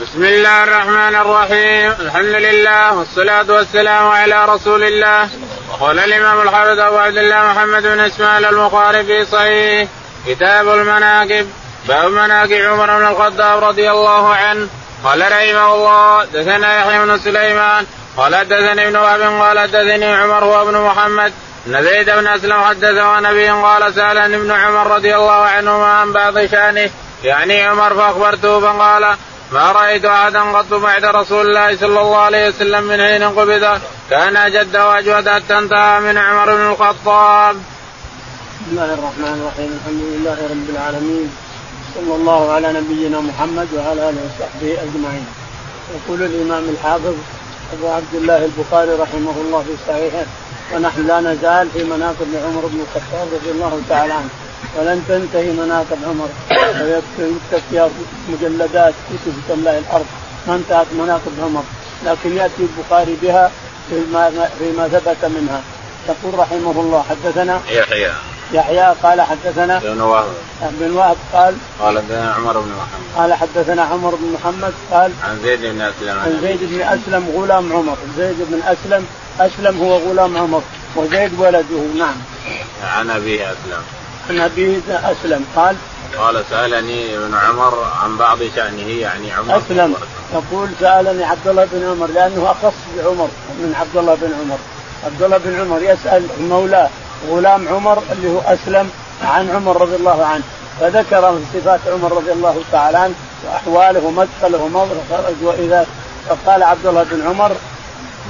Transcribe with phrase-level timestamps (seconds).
[0.00, 1.94] بسم الله الرحمن الرحيم.
[2.00, 5.28] الحمد لله والصلاة والسلام على رسول الله.
[5.80, 9.88] قال الإمام الحافظ أبو عبد الله محمد بن إسماعيل البخاري في صحيح
[10.26, 11.50] كتاب المناقب
[11.88, 14.68] باب مناقب عمر بن الخطاب رضي الله عنه.
[15.04, 17.86] قال رحمه الله دثنا يحيى بن سليمان.
[18.16, 19.20] قال حدثني ابن وهب.
[19.20, 21.32] قال حدثني عمر هو ابن محمد.
[21.66, 26.46] إن زيد بن أسلم حدثه نبي قال سالني ابن عمر رضي الله عنهما عن بعض
[26.46, 26.90] شأنه.
[27.24, 29.16] يعني عمر فأخبرته فقال
[29.52, 34.52] ما رأيت أحدا قط بعد رسول الله صلى الله عليه وسلم من حين قبض كان
[34.52, 37.56] جد واجود حتى انتهى من عمر بن الخطاب.
[37.56, 41.30] بسم الله الرحمن الرحيم الحمد لله رب العالمين
[41.94, 45.26] صلى الله على نبينا محمد وعلى آله وصحبه أجمعين.
[45.96, 47.14] يقول الإمام الحافظ
[47.72, 50.26] أبو عبد الله البخاري رحمه الله في صحيحه
[50.74, 54.28] ونحن لا نزال في مناقب عمر بن الخطاب رضي الله تعالى عنه
[54.78, 56.28] ولن تنتهي مناقب عمر.
[56.82, 57.88] ويكتب فيها
[58.28, 60.06] مجلدات كتب تملأ الأرض.
[60.46, 61.62] ما انتهت مناقب عمر.
[62.06, 63.50] لكن يأتي البخاري بها
[63.90, 65.60] فيما فيما ثبت منها.
[66.08, 68.12] يقول رحمه الله حدثنا يحيى.
[68.52, 70.24] يحيى قال حدثنا ابن وهب.
[70.62, 73.16] بن وهب قال قال حدثنا عمر بن محمد.
[73.16, 76.20] قال حدثنا عمر بن محمد قال عن زيد بن أسلم.
[76.20, 77.96] عن زيد بن أسلم غلام عمر.
[78.16, 79.06] زيد بن اسلم
[79.40, 80.62] أسلم هو غلام عمر.
[80.96, 82.16] وزيد ولده نعم.
[82.84, 83.82] عن أبيه أسلم.
[84.30, 85.76] عن ابيه أسلم قال
[86.18, 89.94] قال سألني ابن عمر عن بعض شأنه يعني عمر أسلم.
[90.34, 93.28] يقول سألني عبد الله بن عمر لأنه أخص بعمر
[93.58, 94.58] من عبد الله بن عمر.
[95.06, 96.88] عبد الله بن عمر يسأل مولاه
[97.30, 98.90] غلام عمر اللي هو أسلم
[99.24, 100.42] عن عمر رضي الله عنه.
[100.80, 105.86] فذكر صفات عمر رضي الله تعالى عنه وأحواله ومدخله ومخرج وإذا
[106.28, 107.52] فقال عبد الله بن عمر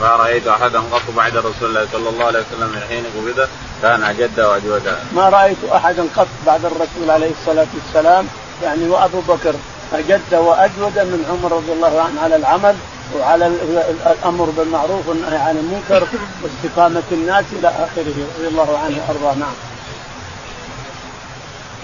[0.00, 3.48] ما رأيت أحدا قط بعد رسول الله صلى الله عليه وسلم من حين قبض
[3.82, 4.96] كان أجد واجودا.
[5.12, 8.28] ما رأيت أحدا قط بعد الرسول عليه الصلاة والسلام
[8.62, 9.54] يعني وأبو بكر
[9.92, 12.76] أجد وأجود من عمر رضي الله عنه على العمل
[13.16, 13.46] وعلى
[14.06, 16.06] الأمر بالمعروف والنهي عن المنكر
[16.42, 19.54] واستقامة الناس إلى آخره رضي الله عنه وأرضاه نعم.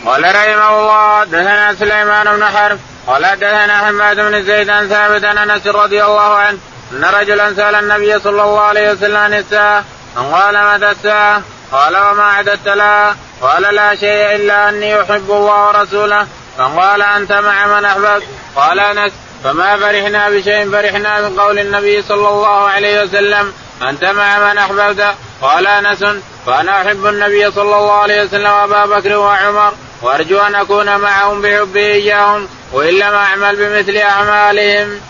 [0.07, 5.39] قال رحمه الله دثنا سليمان بن حرب قال دثنا حماد بن زيد عن ثابت عن
[5.39, 6.59] أنس رضي الله عنه
[6.93, 9.85] إن رجلا سأل النبي صلى الله عليه وسلم عن الساعة
[10.17, 16.27] قال متى الساعة؟ قال وما اعددت لها؟ قال لا شيء إلا أني أحب الله ورسوله
[16.59, 18.23] فقال أنت مع من أحببت
[18.57, 19.13] قال أنس
[19.45, 25.67] فما فرحنا بشيء فرحنا بقول النبي صلى الله عليه وسلم أنت مع من أحببت قال
[25.67, 26.05] أنس
[26.47, 29.73] فانا أحب النبي صلى الله عليه وسلم وابا بكر وعمر
[30.03, 35.01] وأرجو أن أكون معهم بحبه إياهم وإن لم أعمل بمثل أعمالهم.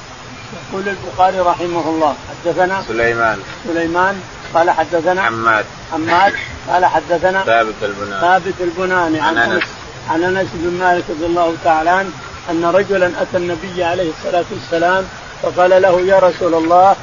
[0.53, 3.39] يقول البخاري رحمه الله حدثنا سليمان.
[3.65, 4.23] سليمان
[4.55, 6.33] قال حدثنا حماد حماد
[6.69, 8.21] قال حدثنا ثابت البناني.
[8.21, 9.21] ثابت البناني.
[9.21, 9.65] عن أنس.
[10.11, 12.11] عن أنس بن مالك رضي الله تعالى عنه
[12.51, 15.05] أن رجلا أتى النبي عليه الصلاة والسلام
[15.43, 16.97] فقال له يا رسول الله.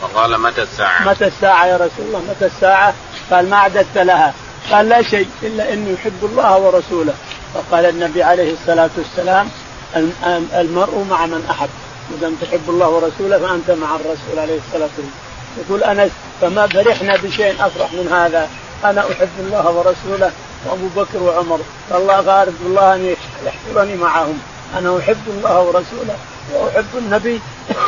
[0.00, 2.94] فقال متى الساعة؟ متى الساعة يا رسول الله؟ متى الساعة؟
[3.30, 4.34] قال ما أعددت لها،
[4.70, 7.14] قال لا شيء إلا إني أحب الله ورسوله،
[7.54, 9.48] فقال النبي عليه الصلاة والسلام
[10.54, 11.68] المرء مع من أحب،
[12.20, 15.10] دام تحب الله ورسوله فأنت مع الرسول عليه الصلاة والسلام.
[15.58, 16.10] يقول أنس
[16.40, 18.48] فما فرحنا بشيء أفرح من هذا،
[18.84, 20.32] أنا أحب الله ورسوله
[20.66, 21.60] وأبو بكر وعمر،
[21.90, 23.14] فالله غارب الله أن
[23.46, 24.38] يحشرني معهم،
[24.78, 26.16] أنا أحب الله ورسوله
[26.54, 27.40] وأحب النبي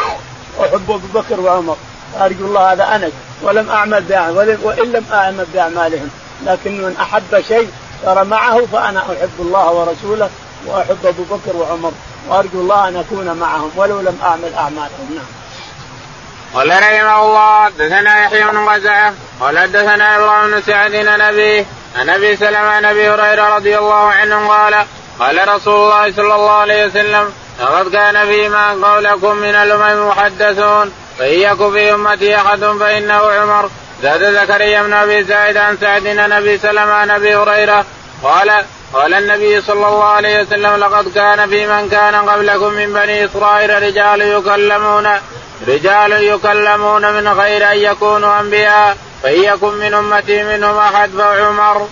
[0.59, 1.77] وأحب أبو بكر وعمر،
[2.21, 3.13] أرجو الله هذا أنس.
[3.43, 3.71] ولم
[4.09, 6.11] بأعمال وإن لم أعمل بأعمالهم.
[6.47, 7.69] لكن من أحب شيء
[8.05, 10.31] صار معه فأنا أحب الله ورسوله
[10.67, 11.93] وأحب أبو بكر وعمر.
[12.29, 15.09] وأرجو الله أن أكون معهم ولو لم أعمل أعمالهم.
[15.15, 15.25] نعم.
[16.55, 21.67] قال رحمه الله حدثنا يحيى بن غزاه قال حدثنا إبراهيم بن سعد عن أبي
[21.97, 24.87] عن أبي سلمة عن أبي هريرة رضي الله عنه قال
[25.19, 31.71] قال رسول الله صلى الله عليه وسلم لقد كان فيما قولكم من الأمم محدثون فإن
[31.73, 33.71] في أمتي أحد فإنه عمر.
[34.03, 37.85] زاد زكريا بن أبي سعيد عن سعد عن أبي سلمة عن أبي هريرة
[38.23, 43.25] قال قال النبي صلى الله عليه وسلم لقد كان في من كان قبلكم من بني
[43.25, 45.09] إسرائيل رجال يكلمون
[45.69, 51.89] رجال يكلمون من غير أن يكونوا أنبياء فإن يكن من أمتي منهم أحد فعمر.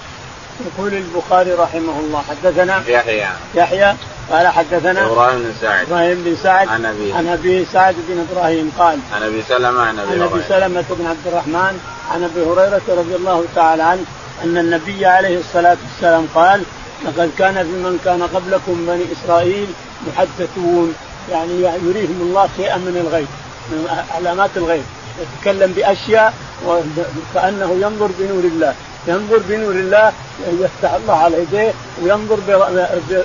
[0.66, 3.28] يقول البخاري رحمه الله حدثنا يحيى.
[3.54, 3.94] يحيى
[4.30, 5.86] قال حدثنا إبراهيم بن سعد.
[5.86, 7.12] إبراهيم بن سعد عن أبي.
[7.12, 11.06] عن أبي سعد بن إبراهيم قال عن أبي سلمة عن أبي عن أبي سلمة بن
[11.06, 11.80] عبد الرحمن
[12.10, 14.04] عن أبي هريرة رضي الله تعالى عنه
[14.44, 16.62] أن النبي عليه الصلاة والسلام قال
[17.04, 19.66] لقد كان في من كان قبلكم بني إسرائيل
[20.08, 20.94] محدثون
[21.30, 23.26] يعني يريهم الله شيئا من الغيب
[23.70, 24.84] من علامات الغيب.
[25.22, 26.34] يتكلم بأشياء
[26.66, 28.74] وكأنه ينظر بنور الله.
[29.08, 30.12] ينظر بنور الله
[30.60, 31.72] يفتح الله على يديه
[32.02, 32.38] وينظر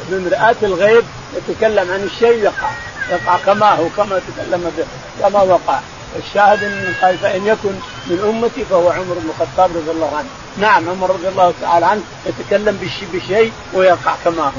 [0.10, 1.04] بمرآة الغيب
[1.38, 2.70] يتكلم عن الشيء يقع
[3.10, 4.86] يقع كما هو كما تكلم به
[5.22, 5.80] كما وقع.
[6.16, 7.72] الشاهد إن قال فإن يكن
[8.08, 10.28] من أمتي فهو عمر بن الخطاب رضي الله عنه.
[10.58, 14.52] نعم عمر رضي الله تعالى عنه يتكلم بشيء ويقع كما هو.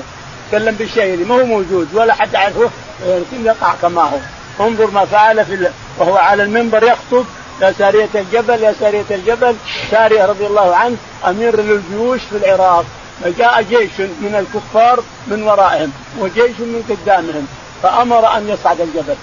[0.47, 2.71] يتكلم بشيء اللي ما هو موجود ولا حد يعرفه
[3.07, 4.19] لكن يقع كما هو.
[4.67, 5.69] انظر ما فعل في
[5.99, 7.25] وهو على المنبر يخطب
[7.63, 9.57] يا سارية الجبل يا سارية الجبل.
[9.91, 10.97] سارية رضي الله عنه
[11.27, 12.85] أمير للجيوش في العراق.
[13.25, 17.47] فجاء جيش من الكفار من ورائهم وجيش من قدامهم
[17.83, 19.17] فأمر أن يصعد الجبل.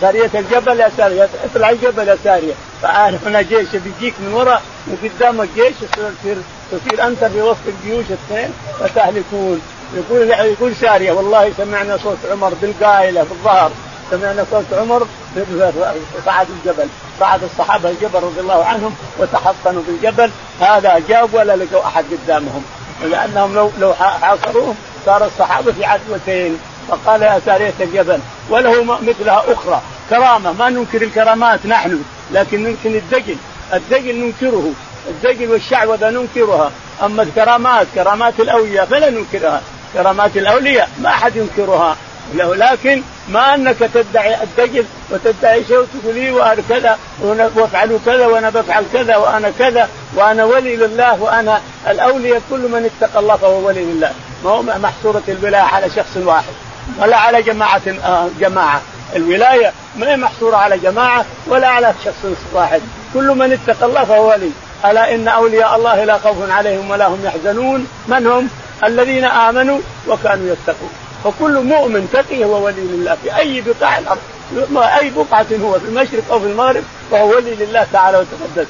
[0.00, 2.54] سارية الجبل يا سارية اطلع الجبل يا سارية.
[2.82, 6.36] فأنا هنا جيش بيجيك من وراء وقدامك جيش تصير
[6.72, 9.60] تصير أنت في وسط الجيوش الاثنين فتهلكون
[9.94, 13.70] يقول يقول سارية والله سمعنا صوت عمر بالقائلة بالظهر
[14.10, 15.06] سمعنا صوت عمر
[16.26, 16.88] صعد الجبل.
[17.20, 20.30] صعد الصحابة الجبل رضي الله عنهم وتحصنوا بالجبل.
[20.60, 22.64] هذا جاب ولا لقوا أحد قدامهم.
[23.04, 24.74] لأنهم لو لو حاصروهم
[25.06, 26.58] صار الصحابة في عدوتين.
[26.88, 28.18] فقال يا ساريه الجبل
[28.50, 29.82] وله مثلها أخرى.
[30.10, 32.02] كرامة ما ننكر الكرامات نحن
[32.32, 33.36] لكن ننكر الدجل.
[33.74, 34.70] الدجل ننكره.
[35.08, 36.70] الدجل والشعوذه ننكرها.
[37.04, 39.62] أما الكرامات كرامات الأولياء فلا ننكرها.
[39.94, 41.96] كرامات الأولياء ما أحد ينكرها.
[42.34, 46.98] لكن ما أنك تدعي الدجل وتدعي شيء وتقول لي وأنا كذا
[47.56, 53.20] وافعل كذا وأنا بفعل كذا وأنا كذا وأنا ولي لله وأنا الأولياء كل من اتقى
[53.20, 54.12] الله فهو ولي لله.
[54.44, 56.52] ما هو محصورة الولايه على شخص واحد.
[57.00, 58.80] ولا على جماعة آه، جماعة.
[59.16, 62.80] الولاية ما هي محصورة على جماعة ولا على شخص واحد.
[63.14, 64.50] كل من اتقى الله فهو ولي.
[64.84, 68.48] ألا إن أولياء الله لا خوف عليهم ولا هم يحزنون؟ من هم؟
[68.84, 69.78] الذين آمنوا
[70.08, 70.90] وكانوا يتقون.
[71.24, 74.20] فكل مؤمن تقي هو ولي لله في أي بقاع الأرض.
[74.76, 78.66] أي بقعة هو في المشرق أو في المغرب فهو ولي لله تعالى وتقدس.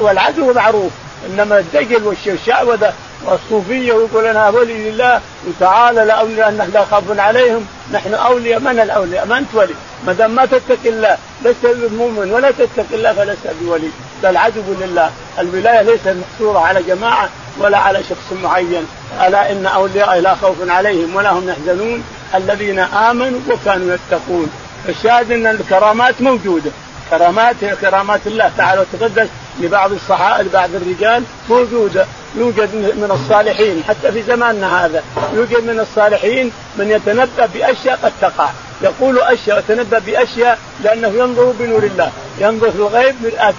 [0.00, 0.92] والعدو معروف.
[1.26, 2.92] إنما الدجل والشعوذه
[3.26, 7.66] والصوفية ويقول أنا ولي لله وتعالى لا اولياء أن لا خوف عليهم.
[7.92, 9.74] نحن أولياء من الأولياء؟ ما أنت ولي؟
[10.06, 13.88] ما دام ما تتق الله لست بمؤمن ولا تتق الله فلست بولي.
[14.22, 15.10] بل عدو لله.
[15.38, 17.28] الولاية ليست محصورة على جماعة
[17.58, 18.86] ولا على شخص معين.
[19.26, 22.04] ألا إن اولياء لا خوف عليهم ولا هم يحزنون.
[22.34, 24.50] الذين آمنوا وكانوا يتقون.
[24.88, 26.70] الشاهد أن الكرامات موجودة.
[27.10, 29.28] كرامات كرامات الله تعالى وتقدس
[29.60, 31.22] لبعض الصحابه لبعض الرجال.
[31.50, 32.06] موجودة
[32.36, 35.02] يوجد من الصالحين حتى في زماننا هذا
[35.34, 38.50] يوجد من الصالحين من يتنبأ بأشياء قد تقع.
[38.82, 42.12] يقول أشياء يتنبأ بأشياء لأنه ينظر بنور الله.
[42.38, 43.14] ينظر في الغيب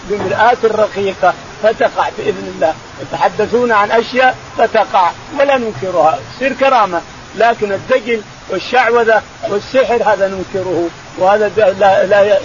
[0.10, 1.34] بمرآة رقيقة
[1.64, 2.74] فتقع بإذن الله.
[3.02, 6.20] يتحدثون عن أشياء فتقع ولا ننكرها.
[6.36, 7.02] تصير كرامة
[7.36, 10.90] لكن الدجل والشعوذة والسحر هذا ننكره.
[11.20, 12.40] وهذا لا لا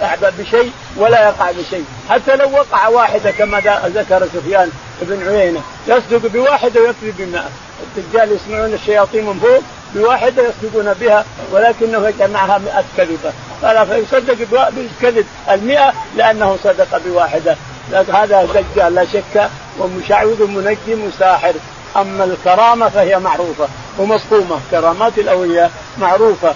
[0.00, 1.84] يعبأ بشيء ولا يقع بشيء.
[2.10, 4.70] حتى لو وقع واحدة كما ذكر سفيان
[5.02, 7.48] بن عيينة يصدق بواحدة ويكذب بمئة
[7.96, 9.62] الدجال يسمعون الشياطين من فوق
[9.94, 13.32] بواحدة يصدقون بها ولكنه يجمعها مئة كذبة.
[13.62, 17.56] قال فيصدق بالكذب المئة لأنه صدق بواحدة.
[17.92, 21.54] هذا دجال لا شك ومشعوذ منجم وساحر
[21.96, 23.68] أما الكرامة فهي معروفة
[23.98, 26.54] ومفهومه كرامات الأولياء معروفة.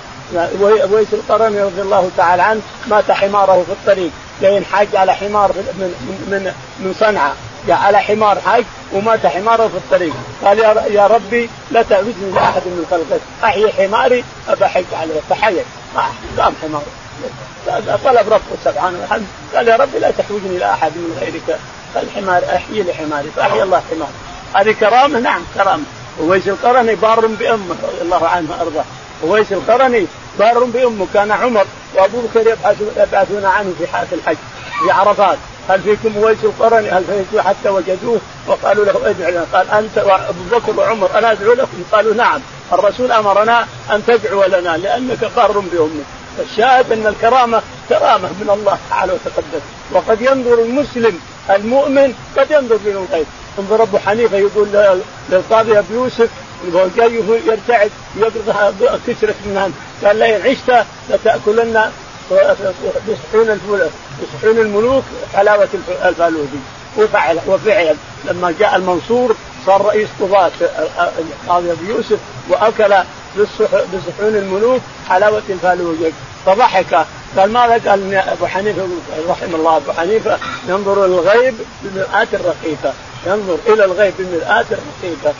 [0.91, 4.11] ويس القرني رضي الله تعالى عنه مات حماره في الطريق
[4.41, 5.95] لين حاج على حمار من
[6.31, 7.37] من من صنعاء.
[7.69, 10.13] على حمار حاج ومات حماره في الطريق.
[10.45, 10.59] قال
[10.95, 13.21] يا ربي لا تعودني لأحد من خلقك.
[13.45, 15.21] أحيي حماري ابحج عليه.
[15.31, 15.65] فحيا
[16.39, 16.87] قام حماره.
[18.05, 19.25] طلب ربه سبحانه وتعالى.
[19.55, 21.61] قال يا ربي لا تحوجني إلى أحد من غيرك.
[21.97, 24.09] الحمار أحيي لي حماري فأحيا الله حمار
[24.55, 25.85] هذه كرامة؟ نعم كرامة.
[26.21, 28.85] وويس القرني بار بأمه رضي الله عنه وأرضاه.
[29.23, 30.07] وويس القرني
[30.39, 32.57] بار بأمه كان عمر وأبو بكر
[32.97, 34.37] يبحثون عنه في حاله الحج
[34.83, 35.39] في عرفات.
[35.69, 39.47] هل فيكم ويس القرني؟ هل فيكم حتى وجدوه؟ وقالوا له ادعو لنا.
[39.53, 42.41] قال أنت وأبو بكر وعمر أنا أدعو لكم؟ قالوا نعم.
[42.73, 46.05] الرسول أمرنا أن تدعو لنا لأنك قار بامك
[46.41, 51.21] الشاهد أن الكرامة كرامة من الله تعالى وتقدس وقد ينظر المسلم
[51.51, 53.27] المؤمن قد ينظر بنور الغيب
[53.59, 54.69] انظر أبو حنيفة يقول
[55.31, 56.29] للقاضي أبو يوسف
[56.97, 59.75] جاي يرتعد يقرض كسرة من
[60.05, 61.91] قال لئن عشت لتأكلن
[62.31, 63.61] بصحون
[64.23, 65.69] بصحون الملوك حلاوة
[66.05, 66.61] الفالوذي
[66.97, 67.97] وفعل وفعل.
[68.25, 69.37] لما جاء المنصور
[69.67, 70.51] صار رئيس قضاة
[71.19, 72.95] القاضي أبو يوسف وأكل
[73.93, 76.13] بصحون الملوك حلاوة الفالوذي
[76.47, 77.07] فضحك.
[77.37, 78.89] قال ماذا؟ قال أبو حنيفه
[79.29, 80.39] رحم الله أبو حنيفة
[80.69, 82.95] ينظر الغيب بالمرآة الرقيقة.
[83.27, 85.35] ينظر إلى الغيب بمرآة رقيقه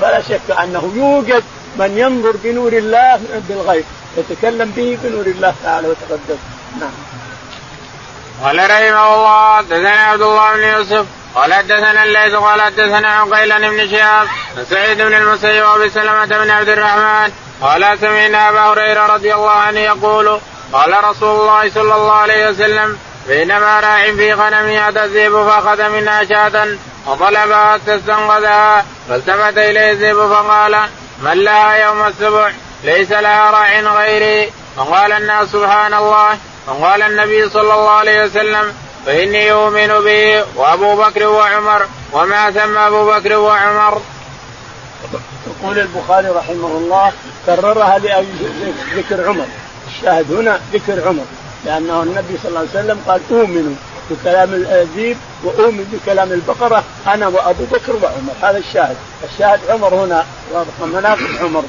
[0.00, 1.44] فلا شك أنه يوجد
[1.78, 3.84] من ينظر بنور الله بالغيب
[4.16, 6.38] يتكلم به بنور الله تعالى وتقدم
[6.80, 6.90] نعم.
[8.42, 13.90] قال رحمه الله حدثنا عبد الله بن يوسف قال حدثنا الليث قال حدثنا عقيل بن
[13.90, 14.28] شهاب
[14.70, 17.32] سعيد بن المسيب وأبي سلمة بن عبد الرحمن
[17.62, 20.40] قال سمعنا أبا هريرة رضي الله عنه يقول
[20.72, 22.98] قال رسول الله صلى الله عليه وسلم
[23.28, 30.76] بينما راع في غنمه اتى الذئب فأخذ منها شاة وطلبها تستنقذها فالتفت إليه الذئب فقال
[31.22, 32.52] من لها يوم السبع؟
[32.84, 34.52] ليس لها راع غيري.
[34.76, 36.38] فقال الناس سبحان الله.
[36.66, 38.74] فقال النبي صلى الله عليه وسلم
[39.06, 44.02] فإني أؤمن به وأبو بكر وعمر وما ثم أبو بكر وعمر.
[45.46, 47.12] يقول البخاري رحمه الله
[47.46, 49.46] كررها لذكر عمر.
[49.88, 51.24] الشاهد هنا ذكر عمر
[51.64, 53.76] لأنه النبي صلى الله عليه وسلم قال أؤمن.
[54.10, 58.32] بكلام الذيب وأؤمن بكلام البقرة أنا وأبو بكر وعمر.
[58.42, 58.96] هذا الشاهد،
[59.32, 60.24] الشاهد عمر هنا
[60.80, 61.64] مناقب عمر.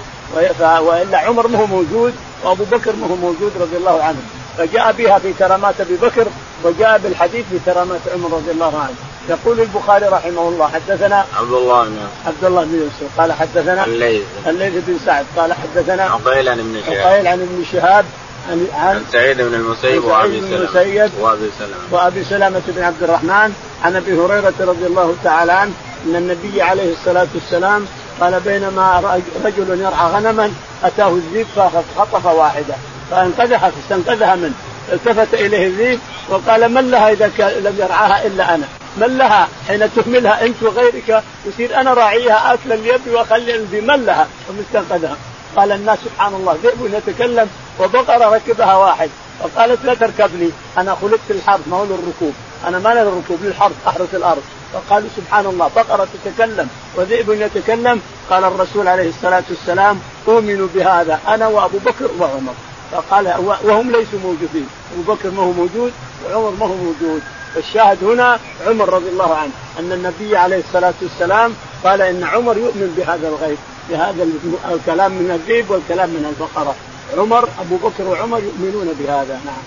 [0.82, 2.13] وإلا عمر ما هو موجود
[2.44, 4.17] وأبو بكر ما هو موجود رضي الله عنه.
[4.58, 6.27] فجاء بها في كرامات أبي بكر
[6.63, 8.96] وجاء بالحديث في كرامات عمر رضي الله عنه.
[9.29, 13.20] يقول البخاري رحمه الله حدثنا عبد الله بن عبد الله بن يوسف.
[13.20, 14.24] قال حدثنا الليث.
[14.48, 15.25] الليث بن سعد.
[15.38, 17.08] قال حدثنا عقيل عن ابن شهاب.
[17.08, 18.06] عقيل عن ابن شهاب.
[18.50, 21.10] عن عن سعيد بن المسيب وأبي سلمة.
[21.20, 21.75] وأبي سلمة.
[21.92, 25.72] وأبي سلمة بن عبد الرحمن عن أبي هريرة رضي الله تعالى عنه
[26.06, 27.86] أن النبي عليه الصلاة والسلام
[28.22, 32.75] قال بينما رجل يرعى غنما أتاه الذئب فخطف واحدة
[33.12, 34.54] فانقذها فاستنقذها منه.
[34.94, 36.00] التفت إليه الذئب
[36.30, 38.66] وقال من لها إذا لم يرعاها إلا أنا.
[38.98, 45.18] من لها؟ حين تهملها أنت وغيرك يصير أنا راعيها أكلا ليبي واخلي من لها؟ ومستنقذها
[45.56, 47.50] قال الناس سبحان الله ذئب يتكلم
[47.80, 49.10] وبقرة ركبها واحد.
[49.39, 52.34] فقالت لا تركبني أنا خلقت للحرث ما هو للركوب؟
[52.68, 54.42] أنا ما للركوب للحرث أحرث الأرض.
[54.74, 58.01] فقالوا سبحان الله بقرة تتكلم وذئب يتكلم.
[58.30, 62.54] قال الرسول عليه الصلاة والسلام أؤمن بهذا أنا وأبو بكر وعمر.
[62.92, 64.68] فقال وهم ليسوا موجودين.
[64.94, 65.92] أبو بكر ما هو موجود
[66.25, 67.22] وعمر ما هو موجود.
[67.58, 72.94] الشاهد هنا عمر رضي الله عنه أن النبي عليه الصلاة والسلام قال إن عمر يؤمن
[72.98, 73.58] بهذا الغيب.
[73.89, 74.27] بهذا
[74.72, 76.75] الكلام من الذئب والكلام من البقرة.
[77.17, 79.41] عمر أبو بكر وعمر يؤمنون بهذا.
[79.46, 79.63] نعم.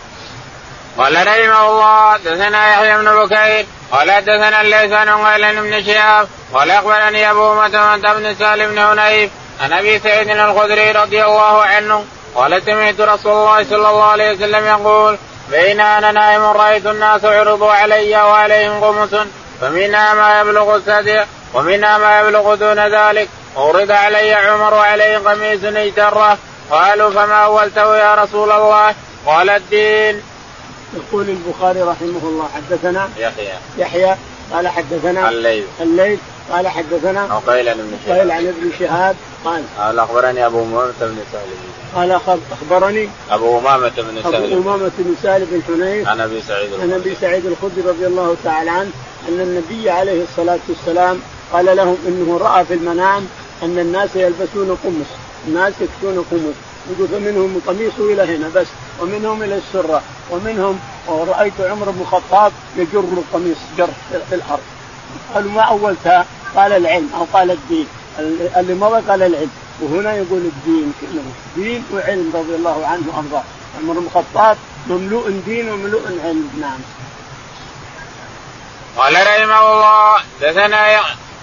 [0.98, 6.70] قال رحمه الله دثنا يحيى بن بكير قال دثنا الليث عن قال بن شهاب قال
[6.70, 12.62] أخبرني أبو امه بن سالم بن هنيف عن أبي سعيد الخدري رضي الله عنه قال
[12.62, 15.18] سمعت رسول الله صلى الله عليه وسلم يقول
[15.50, 19.26] بين أنا نائم رأيت الناس عرضوا علي وعليهم قمص
[19.60, 21.24] فمنها ما يبلغ السدع
[21.54, 26.38] ومنها ما يبلغ دون ذلك عرض علي عمر وعليه قميص اجتره.
[26.70, 28.94] قالوا فما أولته يا رسول الله؟
[29.26, 30.22] قال الدين.
[30.96, 33.52] يقول البخاري رحمه الله حدثنا يحيى.
[33.78, 34.16] يحيى
[34.52, 35.64] قال حدثنا الليل.
[35.80, 36.18] الليل
[36.52, 38.16] قال حدثنا عقيل عن ابن شهاب.
[38.16, 41.58] عقيل عن ابن شهاب قال قال أخبرني أبو أمامة بن سالم.
[41.94, 42.12] قال
[42.52, 44.44] أخبرني أبو أمامة بن سالم.
[44.44, 48.36] ابو أمامة بن سالم بن حنيف عن أبي سعيد عن أبي سعيد الخدري رضي الله
[48.44, 48.90] تعالى عنه
[49.28, 51.20] أن النبي عليه الصلاة والسلام
[51.52, 53.28] قال لهم إنه رأى في المنام
[53.62, 55.06] أن الناس يلبسون قمص.
[55.48, 56.54] الناس يكسون قمص.
[56.90, 58.66] يقول فمنهم قميصه إلى هنا بس
[59.00, 63.90] ومنهم إلى السرة ومنهم ورايت عمر بن الخطاب يجر القميص جر
[64.28, 64.62] في الأرض.
[65.34, 66.26] قالوا ما أولتها؟
[66.56, 67.86] قال العلم أو قال الدين.
[68.56, 69.50] اللي مضى قال العلم.
[69.80, 71.22] وهنا يقول الدين كله.
[71.56, 73.42] دين وعلم رضي الله عنه وأرضاه.
[73.82, 74.56] عمر بن الخطاب
[74.88, 76.50] مملوء دين ومملوء علم.
[76.60, 76.80] نعم.
[78.96, 80.86] قال رحمه الله دثنا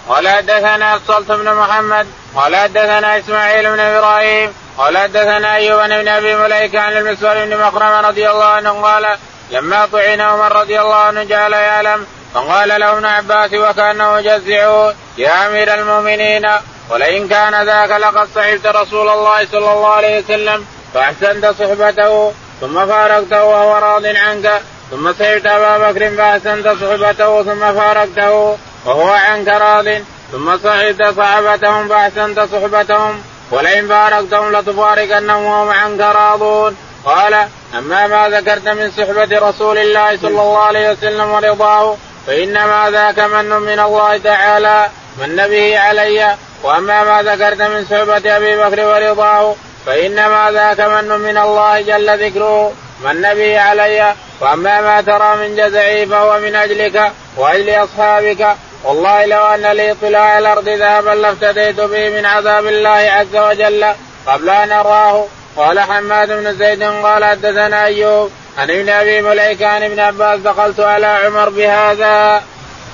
[0.10, 6.36] قال حدثنا الصلت بن محمد قال حدثنا إسماعيل بن إبراهيم قال حدثنا أيوب بن أبي
[6.36, 9.18] مليكة عن المسور بن مخرم رضي الله عنه قال
[9.52, 15.48] لما طعن عمر رضي الله عنه جعل يعلم فقال له ابن عباس وكأنه يجزعه يا
[15.48, 16.48] أمير المؤمنين
[16.90, 23.44] ولئن كان ذاك لقد صحبت رسول الله صلى الله عليه وسلم فأحسنت صحبته ثم فارقته
[23.44, 24.62] وهو راض عنك
[24.92, 28.58] ثم صحبت أبا بكر فأحسنت صحبته ثم فارقته.
[28.88, 29.86] وهو عنك راض
[30.32, 36.76] ثم صحبت صحبتهم فأحسنت صحبتهم ولئن فارقتهم لتفارقنهم وهم عنك راضون
[37.06, 37.34] قال
[37.78, 43.50] أما ما ذكرت من صحبة رسول الله صلى الله عليه وسلم ورضاه فإنما ذاك من
[43.50, 46.36] من الله تعالى من به علي.
[46.64, 52.74] وأما ما ذكرت من صحبة أبي بكر ورضاه فإنما ذاك من من الله جل ذكره
[53.04, 54.16] من به علي.
[54.42, 60.40] وأما ما ترى من جزعي فهو من أجلك وأجل أصحابك والله لو أن لي طلاع
[60.40, 63.86] الأرض ذهبا لافتديت به من عذاب الله عز وجل
[64.28, 65.26] قبل أن أراه.
[65.58, 70.80] قال حماد بن زيد قال حدثنا أيوب عن ابن أبي مليكه عن ابن عباس دخلت
[70.80, 72.44] على عمر بهذا.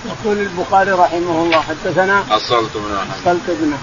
[0.06, 3.74] يقول البخاري رحمه الله حدثنا أصلت بن أصلت بن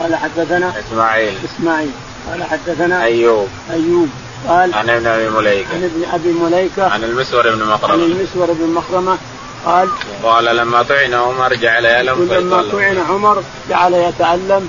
[0.00, 1.38] قال حدثنا إسماعيل.
[1.44, 1.90] إسماعيل.
[2.30, 3.48] قال حدثنا أيوب.
[3.72, 4.08] أيوب.
[4.48, 8.52] قال عن ابن أبي مليكه عن ابن أبي مليكه عن المسور بن مخرمه عن المسور
[8.52, 9.18] بن مخرمه
[9.64, 9.88] قال
[10.22, 14.68] قال لما طعن عمر جعل يألم لما طعن عمر جعل يتألم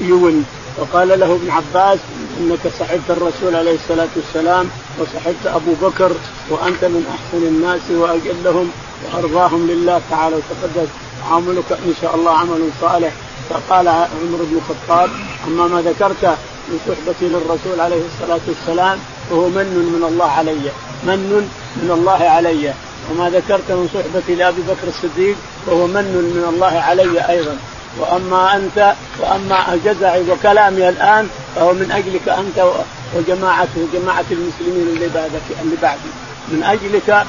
[0.00, 0.44] يون
[0.78, 1.98] وقال له ابن عباس
[2.40, 6.12] إنك صحبت الرسول عليه الصلاة والسلام وصحبت أبو بكر
[6.50, 8.70] وأنت من أحسن الناس وأجلهم
[9.04, 10.36] وأرضاهم لله تعالى.
[10.36, 10.88] وتقدس
[11.30, 13.12] عملك إن شاء الله عمل صالح.
[13.50, 15.10] فقال عمر بن الخطاب
[15.46, 16.24] أما ما ذكرت
[16.68, 18.98] من صحبتي للرسول عليه الصلاة والسلام
[19.30, 20.70] فهو من من الله علي
[21.02, 22.74] من من الله علي.
[23.10, 25.36] وما ذكرت من صحبتي لأبي بكر الصديق
[25.66, 27.56] فهو من من الله علي أيضا.
[27.98, 32.72] وأما أنت وأما جزعي وكلامي الآن فهو من أجلك أنت
[33.16, 36.10] وجماعته جماعة المسلمين اللي بعدك اللي بعدي.
[36.48, 37.26] من أجلك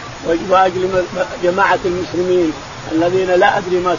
[0.50, 1.04] وأجل
[1.44, 2.54] جماعة المسلمين
[2.92, 3.96] الذين لا أدري ما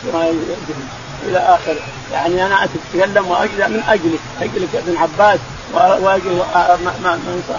[1.27, 1.81] إلى آخره.
[2.13, 5.39] يعني أنا أتكلم وأجل من أجلك أجلك ابن عباس
[5.75, 6.43] واجل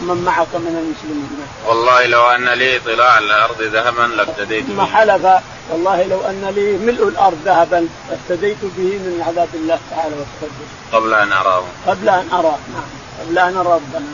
[0.02, 1.48] من معك من المسلمين.
[1.68, 5.26] والله لو أن لي اطلاع على الأرض ذهبا لافتديت ثم حلف.
[5.72, 11.14] والله لو أن لي ملء الأرض ذهبا لافتديت به من عذاب الله تعالى وتقدم قبل
[11.14, 11.64] أن أراه.
[11.88, 12.58] قبل أن أراه.
[12.74, 13.04] نعم.
[13.22, 14.06] قبل أن ارى ربنا.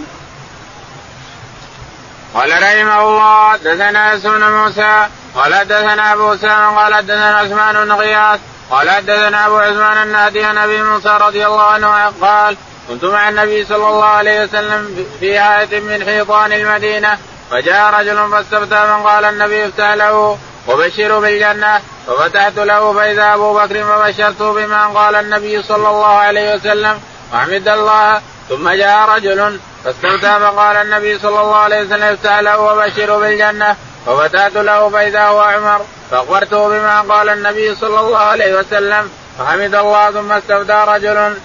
[2.33, 8.39] قال رحمه الله حدثنا بن موسى قال حدثنا أبو أسامة قال حدثنا عثمان بن غياث
[8.71, 12.57] قال حدثنا أبو عثمان النهدي عن أبي موسى رضي الله عنه قال
[12.89, 17.17] كنت مع النبي صلى الله عليه وسلم في آية من حيطان المدينة
[17.51, 23.83] فجاء رجل فاستفتى من قال النبي افتح له وبشروا بالجنة ففتحت له فإذا أبو بكر
[23.83, 26.99] فبشرته بما قال النبي صلى الله عليه وسلم
[27.33, 28.21] وحمد الله.
[28.49, 33.75] ثم جاء رجل فاستفتى فقال النبي صلى الله عليه وسلم افتح له وبشروا بالجنة.
[34.05, 35.81] ففتحت له فإذا هو عمر
[36.11, 40.11] فأخبرته بما قال النبي صلى الله عليه وسلم فحمد الله.
[40.11, 41.37] ثم استفتى رجل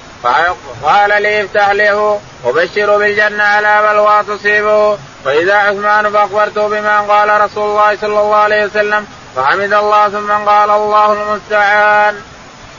[0.82, 7.70] قال لي افتح له وبشروا بالجنة على بلوى تصيبه فإذا عثمان فأخبرته بما قال رسول
[7.70, 12.14] الله صلى الله عليه وسلم فحمد الله ثم قال الله المستعان.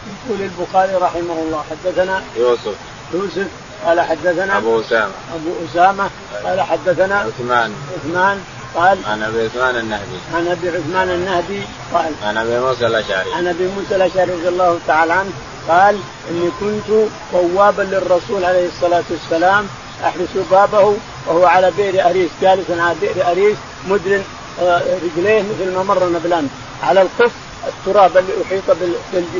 [0.05, 2.75] يقول البخاري رحمه الله حدثنا يوسف.
[3.13, 3.47] يوسف
[3.85, 5.11] قال حدثنا أبو أسامة.
[5.35, 6.09] أبو أسامة
[6.43, 7.73] قال حدثنا عثمان.
[7.95, 8.43] عثمان
[8.75, 10.19] قال عن أبي عثمان النهدي.
[10.35, 11.61] عن أبي عثمان النهدي
[11.93, 13.33] قال عن أبي موسى الأشعري.
[13.33, 15.31] عن أبي موسى الأشعري رضي الله تعالى عنه
[15.69, 15.99] قال
[16.29, 19.67] إني كنت بوابا للرسول عليه الصلاة والسلام
[20.03, 20.93] أحرس بابه
[21.27, 24.23] وهو على بئر أريس جالس على بئر أريس مدرن
[24.61, 26.49] آه، رجليه مثل ما مرنا بالامس
[26.83, 27.31] على القف
[27.67, 28.77] التراب اللي أحيط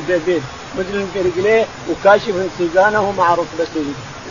[0.08, 0.42] بالبيت
[0.78, 3.86] مدرن برجليه وكاشف سيقانه مع ركبته.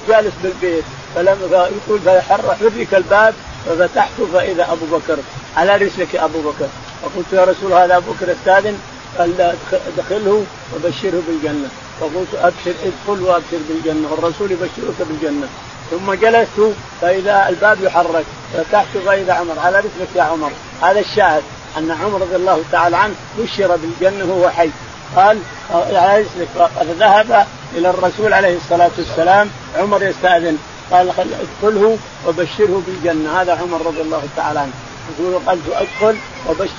[0.09, 3.35] جالس بالبيت فلما يقول فحرك الباب
[3.67, 5.19] ففتحته فإذا أبو بكر.
[5.57, 6.69] على رسلك يا أبو بكر.
[7.03, 8.79] فقلت يا رسول هذا أبو بكر استاذن
[9.19, 11.69] قال أدخله وبشره بالجنة.
[12.01, 15.49] فقلت أبشر ادخل وأبشر بالجنة والرسول يبشرك بالجنة.
[15.91, 19.59] ثم جلست فإذا الباب يحرك فتحت فاذا عمر.
[19.59, 20.51] على رسلك يا عمر.
[20.83, 21.43] هذا الشاهد
[21.79, 24.71] أن عمر رضي الله تعالى عنه بشر بالجنة وهو حي.
[25.17, 25.39] قال
[25.71, 29.51] على رسلك فذهب إلى الرسول عليه الصلاة والسلام.
[29.77, 30.59] عمر يستأذن.
[30.91, 33.41] قال ادخله وبشره بالجنة.
[33.41, 34.73] هذا عمر رضي الله تعالى عنه.
[35.19, 36.17] يقول قلت أدخل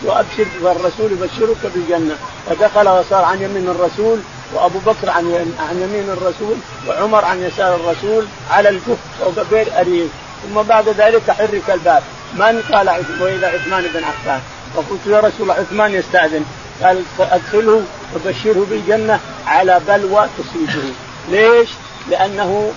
[0.04, 2.16] وأبشر والرسول يبشرك بالجنة.
[2.50, 4.20] فدخل وصار عن يمين الرسول
[4.54, 6.56] وابو بكر عن عن يمين الرسول
[6.88, 10.08] وعمر عن يسار الرسول على الكف فوق بئر اريج
[10.44, 12.04] ثم بعد ذلك حرك الباب.
[12.34, 12.90] من قال
[13.22, 14.42] واذا عثمان بن عفان.
[14.76, 16.46] فقلت يا رسول الله عثمان يستأذن.
[16.84, 17.84] قال ادخله
[18.16, 20.94] وبشره بالجنة على بلوى تصيبه.
[21.30, 21.70] ليش؟
[22.10, 22.72] لأنه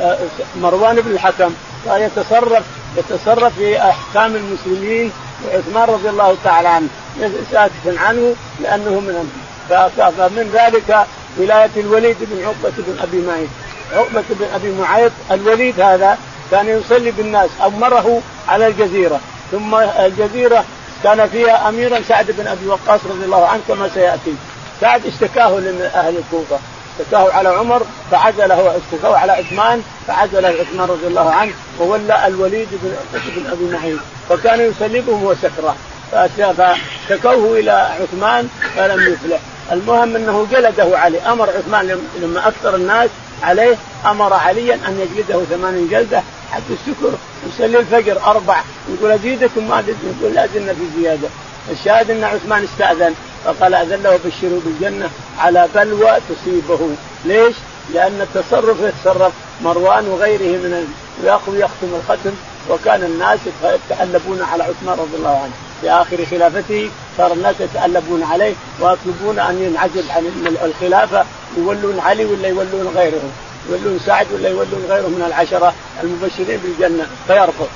[0.00, 0.18] آه،
[0.60, 1.54] مروان بن الحكم
[1.84, 2.64] كان يتصرف
[2.96, 5.12] يتصرف في أحكام المسلمين.
[5.46, 6.88] وعثمان رضي الله تعالى عنه.
[7.52, 9.30] ساكتا عنه لأنه من
[9.96, 11.06] فمن ذلك
[11.38, 13.48] ولاية الوليد بن عقبة بن أبي معيط.
[13.92, 16.18] عقبة بن أبي معيط الوليد هذا
[16.50, 19.20] كان يصلي بالناس امره على الجزيرة.
[19.52, 20.64] ثم الجزيرة
[21.04, 24.34] كان فيها اميرا سعد بن أبي وقاص رضي الله عنه كما سيأتي.
[24.80, 26.58] سعد اشتكاه لأهل الكوفة.
[27.00, 32.94] اشتكاه على عمر فعزله اشتكاه على عثمان فعزله عثمان رضي الله عنه وولى الوليد بن
[33.12, 35.76] بن أبي معين فكان يسلبهم وسكره.
[36.10, 39.40] فشكوه إلى عثمان فلم يفلح.
[39.72, 41.18] المهم أنه جلده علي.
[41.18, 43.10] أمر عثمان لما أكثر الناس
[43.42, 47.12] عليه أمر عليا أن يجلده ثمان جلدة حتى الشكر
[47.48, 48.62] يصلي الفجر أربع
[48.94, 49.84] يقول أزيدكم ما
[50.20, 51.28] يقول لا زلنا في زيادة.
[51.70, 56.88] الشاهد أن عثمان استأذن فقال اذن له بشروا بالجنة على بلوى تصيبه.
[57.24, 57.56] ليش؟
[57.94, 59.32] لأن التصرف يتصرف.
[59.64, 62.32] مروان وغيره من يأخذ يختم الختم
[62.70, 63.38] وكان الناس
[63.90, 65.69] يتألبون على عثمان رضي الله عنه.
[65.80, 71.24] في اخر خلافته صار الناس يتألبون عليه ويطلبون أن ينعزل عن الخلافة
[71.58, 73.22] يولون علي ولا يولون غيره؟
[73.70, 77.68] يولون سعد ولا يولون غيره من العشرة المبشرين بالجنة؟ فيرفض.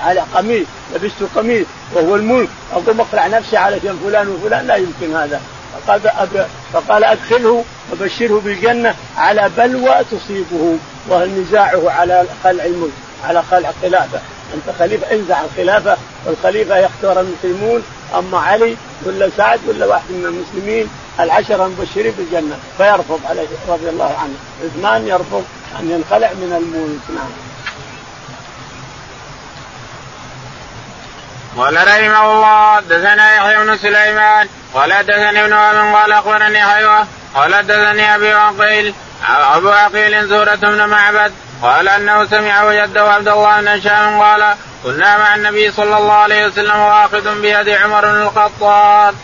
[0.00, 2.48] على قميص لبست قميص وهو الملك.
[2.72, 5.40] اقوم اقلع نفسي على فلان وفلان لا يمكن هذا.
[5.86, 10.76] فقال فقال أدخله وبشره بالجنة على بلوى تصيبه
[11.08, 12.92] وهل نزاعه على خلع الملك
[13.24, 14.20] على خلع خلافه
[14.54, 17.82] أنت خليفة انزع الخلافة والخليفة يختار المسلمون
[18.18, 20.88] أما علي ولا سعد ولا واحد من المسلمين
[21.20, 22.58] العشرة المبشرين بالجنة.
[22.78, 24.34] فيرفض عليه رضي الله عنه.
[24.64, 25.44] عثمان يرفض
[25.80, 27.30] أن ينخلع من الملك نعم
[31.56, 37.66] قال رحمه الله دثنا يحيى بن سليمان قال دثني ابن وهب قال أخبرني حيوة قال
[37.66, 38.94] دثني أبي عقيل
[39.28, 45.18] أبو عقيل زهرة بن معبد قال أنه سمعه جده عبد الله بن هشام قال كنا
[45.18, 49.14] مع النبي صلى الله عليه وسلم واخذ بيد عمر بن الخطاب.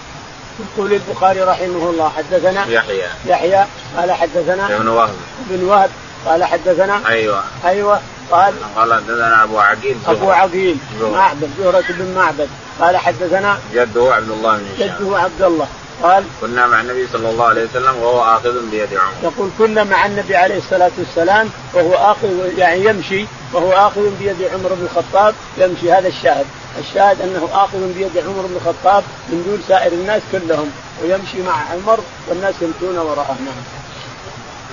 [0.61, 3.03] يقول البخاري رحمه الله حدثنا يحيى.
[3.27, 3.65] يحيى
[3.97, 5.17] قال حدثنا ابن وهب.
[5.51, 5.91] ابن وهب
[6.27, 7.43] قال حدثنا أيوه.
[7.65, 9.97] أيوه قال قال حدثنا أبو عقيل.
[10.07, 12.49] أبو عقيل معبد زهرة بن معبد
[12.81, 14.97] قال حدثنا جده عبد الله بن هشام.
[14.99, 15.67] جده عبد الله.
[16.03, 19.13] قال كنا مع النبي صلى الله عليه وسلم وهو آخذ بيد عمر.
[19.23, 24.69] يقول كنا مع النبي عليه الصلاة والسلام وهو آخذ يعني يمشي وهو آخذ بيد عمر
[24.75, 26.47] بن الخطاب يمشي هذا الشاهد.
[26.79, 30.71] الشاهد أنه آخذ بيد عمر بن الخطاب من دون سائر الناس كلهم
[31.03, 33.37] ويمشي مع عمر والناس يمشون وراءه.
[33.41, 33.65] نعم.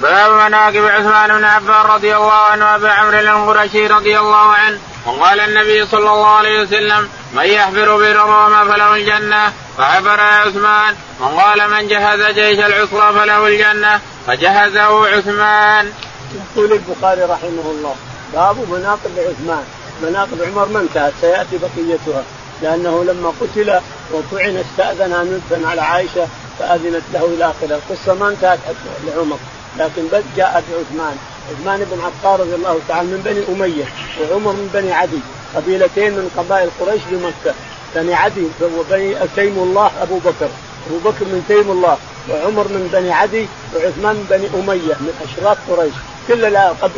[0.02, 4.80] باب مناقب عثمان بن عفان رضي الله عنه وأبي عمرو القرشي رضي الله عنه.
[5.06, 10.96] وقال النبي صلى الله عليه وسلم من يحفر بئر روما فله الجنة فحفر عثمان.
[11.22, 15.92] وقال من جهز جيش العسرى فله الجنة فجهزه عثمان.
[16.36, 17.96] يقول البخاري رحمه الله
[18.34, 19.64] باب مناقب عثمان.
[20.04, 22.24] مناقب عمر ما انتهت سيأتي بقيتها.
[22.62, 23.80] لأنه لما قتل
[24.12, 26.28] وطعن استاذن يدفن على عائشة
[26.60, 27.76] فأذنت له إلى آخره.
[27.76, 28.60] القصة ما انتهت
[29.08, 29.38] لعمر
[29.78, 31.18] لكن بس جاء بعثمان
[31.50, 33.86] عثمان بن عفان رضي الله تعالى من بني أمية
[34.22, 35.20] وعمر من بني عدي
[35.56, 37.56] قبيلتين من قبائل قريش بمكة.
[37.96, 40.50] بني عدي وبني تيم الله أبو بكر.
[40.88, 41.98] أبو بكر من تيم الله
[42.30, 45.94] وعمر من بني عدي وعثمان من بني أمية من أشراف قريش.
[46.28, 46.46] كل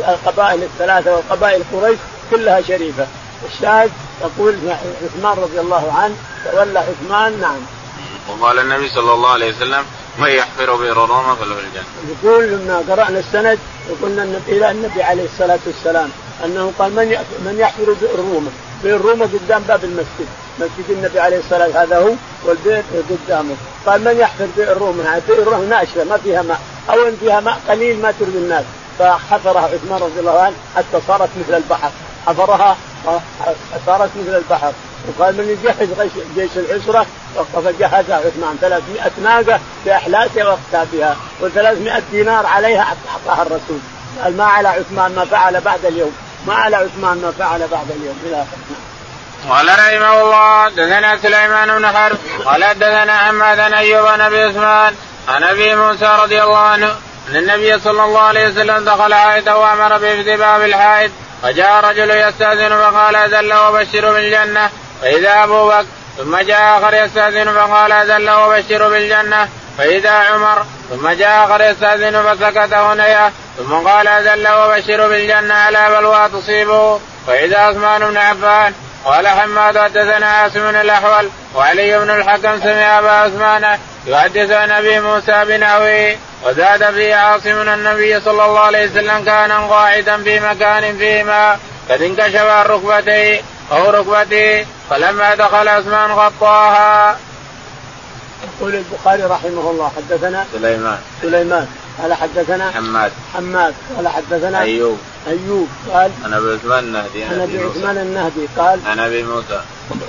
[0.08, 1.98] القبائل الثلاثة وقبائل قريش
[2.30, 3.06] كلها شريفة.
[3.52, 4.54] الشاهد يقول
[5.04, 6.14] عثمان رضي الله عنه
[6.52, 7.60] تولى عثمان نعم.
[8.28, 9.84] وقال النبي صلى الله عليه وسلم
[10.18, 11.84] من يحفر بئر روما فله الجنه.
[12.22, 13.58] يقول لما قرأنا السند
[13.90, 16.10] وقلنا النبي إلى النبي عليه الصلاة والسلام
[16.44, 17.06] أنه قال من
[17.44, 18.50] من يحفر بئر روما،
[18.82, 22.12] بئر روما قدام باب المسجد، مسجد النبي عليه الصلاة والسلام هذا هو
[22.44, 23.54] والبئر قدامه،
[23.86, 27.60] قال من يحفر بئر روما، بئر روما ناشفة ما فيها ماء، أو إن فيها ماء
[27.68, 28.64] قليل ما تروي الناس،
[28.98, 31.90] فحفرها عثمان رضي الله عنه حتى صارت مثل البحر،
[32.26, 32.76] حفرها
[33.86, 34.72] صارت مثل البحر.
[35.08, 35.88] وقال من يجهز
[36.36, 37.06] جيش العسرة
[37.54, 38.58] فجهزها عثمان.
[38.60, 43.78] 300 ناقة بأحلاسها وأقتابها و300 دينار عليها أعطاها الرسول.
[44.22, 46.12] قال ما على عثمان ما فعل بعد اليوم.
[46.46, 48.18] ما على عثمان ما فعل بعد اليوم.
[48.26, 48.44] إلى
[49.48, 54.94] قال رحمه الله دثنا سليمان بن حرب قال دثنا حماد بن أيوب بن أبي عثمان
[55.28, 56.94] عن أبي موسى رضي الله عنه
[57.30, 61.10] أن النبي صلى الله عليه وسلم دخل حائطه وأمر بإفتباب باب الحائط
[61.42, 64.70] فجاء رجل يستأذن فقال أذن له وبشره بالجنة.
[65.04, 65.86] فإذا أبو بكر
[66.16, 69.48] ثم جاء آخر يستأذن فقال أذن له وبشره بالجنة.
[69.78, 75.54] فإذا عمر ثم جاء آخر يستأذن فسكت هنيا ثم قال أذن له وبشره بالجنة.
[75.54, 82.60] على بلوى تصيبه فإذا عثمان بن عفان قال حماد حدثنا عاصم الأحول وعلي بن الحكم
[82.60, 88.84] سمع أبا عثمان يحدث عن أبي موسى بنحوه وزاد في عاصم النبي صلى الله عليه
[88.84, 91.58] وسلم كان قاعدا في مكان فيما
[91.90, 93.40] قد انكشف عن ركبتيه
[93.72, 97.18] أو ركبته فلما دخل عثمان غطاها.
[98.44, 100.98] يقول البخاري رحمه الله حدثنا سليمان.
[101.22, 101.66] سليمان.
[102.02, 103.12] قال حدثنا حماد.
[103.34, 103.74] حماد.
[103.96, 104.98] قال حدثنا أيوب.
[105.28, 105.68] أيوب.
[105.92, 108.48] قال عن أبي عثمان النهدي عن أبي عثمان النهدي.
[108.56, 109.60] قال عن أبي موسى.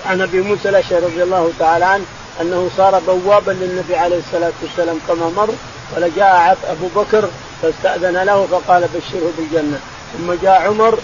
[0.05, 2.05] عن أبي موسى الأشعري رضي الله تعالى عنه
[2.41, 5.49] أنه صار بوابا للنبي عليه الصلاة والسلام كما مر
[5.95, 7.29] ولجاء أبو بكر
[7.61, 9.79] فاستأذن له فقال بشره بالجنة.
[10.17, 10.99] ثم جاء عمر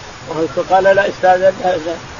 [0.56, 1.54] فقال لا استاذن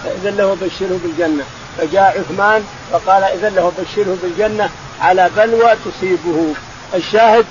[0.06, 1.44] إذن له بشره بالجنة.
[1.78, 4.70] فجاء عثمان فقال إذن له بشره بالجنة
[5.02, 6.54] على بلوى تصيبه.
[6.96, 7.46] الشاهد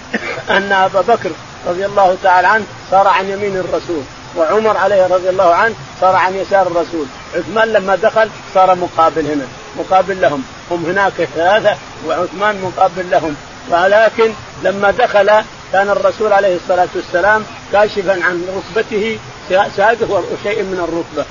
[0.50, 1.31] أن أبا بكر
[1.66, 4.03] رضي الله تعالى عنه صار عن يمين الرسول
[4.37, 7.07] وعمر عليه رضي الله عنه صار عن يسار الرسول.
[7.37, 9.44] عثمان لما دخل صار مقابل هنا
[9.79, 10.42] مقابل لهم.
[10.70, 11.76] هم هناك ثلاثة
[12.07, 13.37] وعثمان مقابل لهم.
[13.70, 14.33] ولكن
[14.64, 15.30] لما دخل
[15.72, 19.18] كان الرسول عليه الصلاة والسلام كاشفا عن ركبته
[19.76, 21.24] ساقه وشيء من الركبة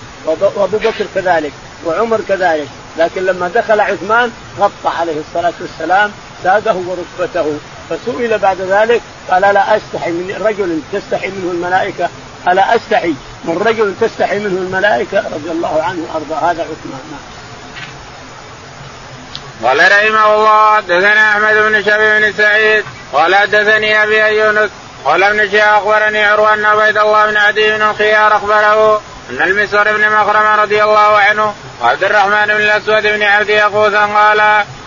[0.56, 1.52] وأبو بكر كذلك
[1.86, 2.68] وعمر كذلك.
[2.98, 6.12] لكن لما دخل عثمان غطى عليه الصلاة والسلام
[6.44, 7.58] ساقه وركبته
[7.90, 12.10] فسئل بعد ذلك قال لا أستحي من رجل تستحي منه الملائكة؟
[12.48, 16.52] ألا أستحي من رجل تستحي منه الملائكة؟ رضي الله عنه وأرضاه.
[16.52, 17.20] هذا عثمان.
[19.64, 24.70] قال رحمه الله حدثنا أحمد بن شبيب بن سعيد قال حدثني أبي يونس
[25.06, 29.84] قال ابن شهاب أخبرني عروة أن عبيد الله بن عدي بن الخيار أخبره أن المسور
[29.84, 34.38] بن مخرمه رضي الله عنه وعبد الرحمن بن الأسود بن عبد يقوثا قال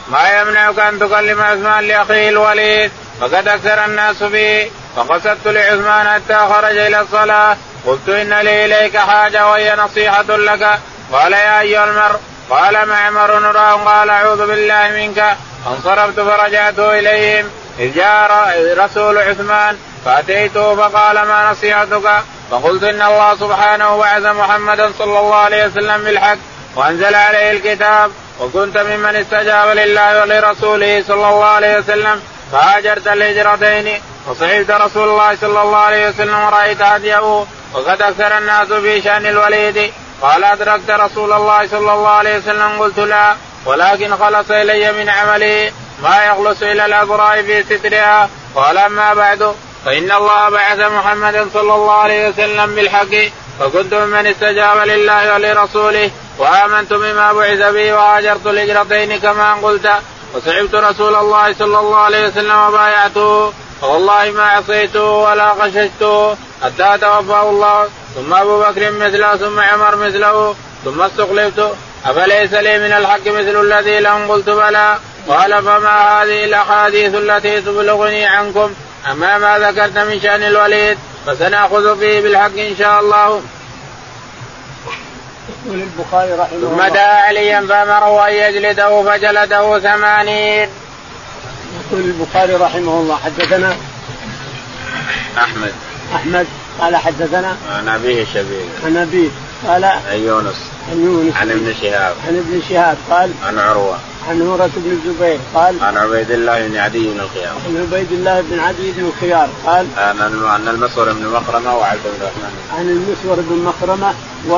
[0.08, 6.76] ما يمنعك أن تكلم عثمان لأخيه الوليد فقد أكثر الناس به فقصدت لعثمان حتى خرج
[6.76, 7.56] إلى الصلاة
[7.86, 10.78] قلت إن لي إليك حاجة وهي نصيحة لك.
[11.12, 12.20] قال يا أيها المرء
[12.52, 15.36] قال معمر نراه قال أعوذ بالله منك.
[15.64, 17.50] فانصرفت فرجعت إليهم.
[17.78, 18.30] إذ جاء
[18.78, 25.66] رسول عثمان فاتيته فقال ما نصيحتك؟ فقلت إن الله سبحانه بعث محمدا صلى الله عليه
[25.66, 26.36] وسلم بالحق
[26.76, 28.10] وأنزل عليه الكتاب
[28.40, 32.20] وكنت ممن استجاب لله ولرسوله صلى الله عليه وسلم
[32.52, 39.02] فهاجرت الهجرتين وصحبت رسول الله صلى الله عليه وسلم ورأيت هديه وقد أكثر الناس في
[39.02, 39.92] شأن الوليد.
[40.22, 45.72] قال أدركت رسول الله صلى الله عليه وسلم قلت لا ولكن خلص إلي من عمله
[46.02, 48.28] ما يخلص إلى الاذراع في سترها.
[48.54, 49.54] قال أما بعد
[49.84, 53.14] فإن الله بعث محمدا صلى الله عليه وسلم بالحق
[53.60, 59.90] فكنت ممن استجاب لله ولرسوله وآمنت بما بعث به وهاجرت الهجرتين كما قلت
[60.34, 67.50] وسعبت رسول الله صلى الله عليه وسلم وبايعته فوالله ما عصيته ولا غششته حتى توفاه
[67.50, 67.88] الله.
[68.14, 74.00] ثم أبو بكر مثله ثم عمر مثله ثم استخلفت أفليس لي من الحق مثل الذي
[74.00, 74.98] لهم قلت بلى؟
[75.28, 78.74] قال فما هذه الأحاديث التي تبلغني عنكم؟
[79.10, 83.42] أما ما ذكرت من شأن الوليد فسنأخذ فيه بالحق إن شاء الله.
[85.66, 86.88] يقول البخاري رحمه الله.
[86.88, 90.68] ثم دعا عليا فأمره أن يجلده فجلده ثمانين.
[91.80, 93.76] يقول البخاري رحمه الله حدثنا
[95.38, 95.74] أحمد.
[96.14, 96.46] أحمد.
[96.80, 99.28] قال حدثنا عن أبيه شبيب عن أبيه.
[99.66, 100.56] قال عن يونس.
[100.90, 101.36] عن يونس.
[101.36, 102.14] عن ابن شهاب.
[102.28, 102.96] عن ابن شهاب.
[103.10, 103.98] قال عن عروة.
[104.28, 105.38] عن عروة بن الزبير.
[105.54, 107.54] قال عن عبيد الله بن عدي بن الخيار.
[107.66, 109.48] عن عبيد الله بن عدي بن الخيار.
[109.66, 112.52] قال عن عن المسور بن مخرمه وعبد الرحمن.
[112.78, 114.14] عن المسور بن مخرمه
[114.48, 114.56] و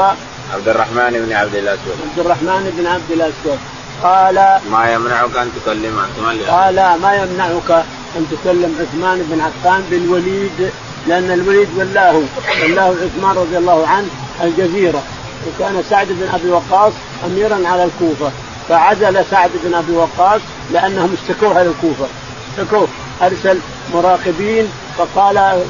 [0.55, 1.97] عبد الرحمن بن عبد الأسود.
[2.11, 3.59] عبد الرحمن بن عبد الأسود.
[4.03, 4.35] قال
[4.71, 7.85] ما يمنعك أن تكلم عثمان قال ما يمنعك
[8.17, 10.71] أن تكلم عثمان بن عفان بالوليد
[11.09, 12.23] لأن الوليد ولاه
[12.63, 14.09] ولاه عثمان رضي الله عنه
[14.43, 15.03] الجزيرة.
[15.47, 16.93] وكان سعد بن أبي وقاص
[17.27, 18.31] اميرا على الكوفة.
[18.69, 20.41] فعزل سعد بن أبي وقاص
[20.73, 22.07] لأنهم اشتكوه على الكوفة.
[22.51, 22.89] اشتكوه.
[23.23, 23.59] أرسل
[23.95, 25.63] مراقبين فقال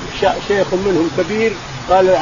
[0.48, 1.52] شيخ منهم كبير
[1.90, 2.18] قال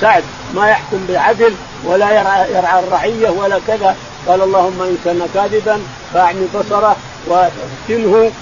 [0.00, 0.24] سعد
[0.54, 3.96] ما يحكم بعدل ولا يرعى, يرعى الرعية ولا كذا.
[4.28, 5.80] قال اللهم إن كان كاذبا
[6.14, 6.96] فاعمي بصره
[7.26, 8.32] وأفتنه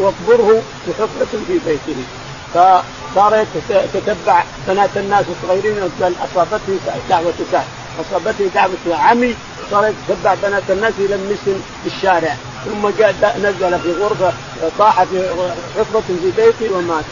[0.00, 2.02] واقبره بحفرة في بيته.
[3.16, 7.64] فصار يتتبع بنات الناس الصغيرين اصابته دعوه سعد
[8.00, 9.34] اصابته دعوه عمي
[9.70, 12.36] صار يتتبع بنات الناس يلمسهم في الشارع.
[12.64, 14.32] ثم جاء نزل في غرفة
[14.78, 15.28] طاح في
[15.78, 17.04] حفرة في بيته ومات.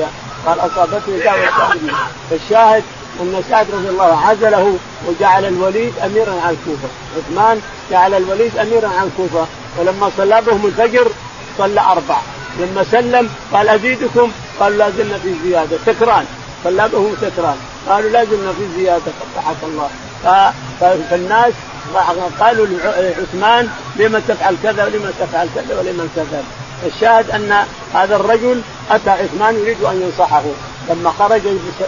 [0.47, 1.93] قال اصابته دعوه عمي.
[2.31, 2.83] فالشاهد
[3.21, 8.89] أن سعد رضي الله عنه عزله وجعل الوليد أميرا على الكوفة، عثمان جعل الوليد أميرا
[8.89, 9.47] على الكوفة،
[9.79, 11.09] ولما صلى بهم الفجر
[11.59, 12.19] صلى أربع،
[12.61, 15.77] لما سلم قال أزيدكم قالوا لا زلنا في زيادة.
[15.87, 16.25] تكران
[16.65, 17.57] صلى بهم تكران
[17.89, 19.13] قالوا لا زلنا في زيادة.
[19.37, 19.89] قبحك الله.
[21.11, 21.53] فالناس
[22.41, 26.45] قالوا لعثمان لما تفعل كذا ولما تفعل كذا ولما كذا.
[26.87, 27.65] الشاهد أن
[27.95, 30.43] هذا الرجل أتى عثمان يريد أن ينصحه.
[30.91, 31.43] لما خرج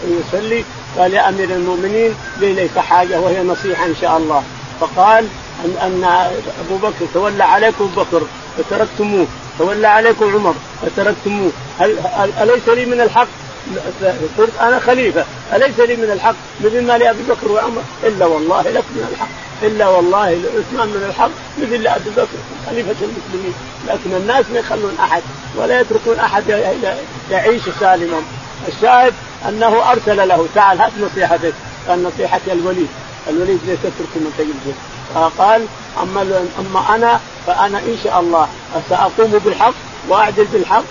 [0.04, 0.64] يصلي
[0.98, 4.42] قال يا أمير المؤمنين لي اليك حاجة وهي نصيحة إن شاء الله.
[4.80, 5.28] فقال
[5.64, 6.04] ان أن
[6.66, 8.22] أبو بكر تولى عليكم بكر
[8.58, 9.26] فتركتموه
[9.58, 11.98] تولى عليكم عمر فتركتموه هل
[12.40, 13.28] أليس لي من الحق؟
[14.38, 15.24] قلت أنا خليفة.
[15.52, 17.82] أليس لي من الحق؟ مثل ما لأبي بكر وعمر.
[18.04, 19.28] إلا والله لك من الحق.
[19.62, 23.54] إلا والله لعثمان من الحق مثل لأبي بكر خليفة المسلمين.
[23.88, 25.22] لكن الناس ما يخلون أحد
[25.56, 26.48] ولا يتركون أحد
[27.30, 28.22] يعيش سالما.
[28.68, 29.14] الشاهد
[29.48, 30.46] أنه أرسل له.
[30.54, 31.54] تعال هات نصيحتك.
[31.88, 32.88] قال نصيحتي الوليد.
[33.28, 34.76] الوليد ليس تترك من تجلسه
[35.16, 35.66] فقال
[36.02, 38.48] أما أما أنا فأنا إن شاء الله
[38.90, 39.74] سأقوم بالحق
[40.08, 40.84] واعدل بالحق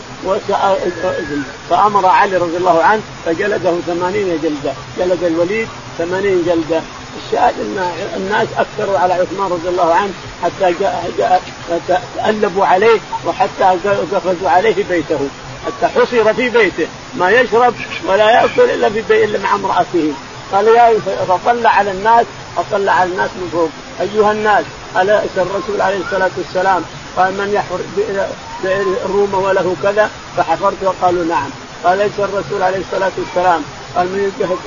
[1.70, 4.74] فأمر علي رضي الله عنه فجلده ثمانين جلدة.
[4.98, 6.82] جلد الوليد ثمانين جلدة.
[7.26, 11.42] الشاهد إن الناس أكثروا على عثمان رضي الله عنه حتى جاء جاء
[12.16, 13.64] تألبوا عليه وحتى
[14.14, 15.20] قفزوا عليه بيته.
[15.66, 16.88] حتى حصر في بيته.
[17.18, 17.74] ما يشرب
[18.08, 20.14] ولا يأكل إلا في بيت إلا مع امرأته.
[20.52, 22.26] قال يا فطلع على الناس
[22.58, 23.70] اطلع على الناس من فوق.
[24.02, 24.66] أيها الناس
[24.98, 26.82] أليس الرسول عليه الصلاة والسلام
[27.18, 28.26] قال من يحفر بئر
[29.06, 31.50] الروم وله كذا فحفرت؟ قالوا نعم.
[31.84, 33.62] قال ليس الرسول عليه الصلاة والسلام
[33.96, 34.58] قال من يجهز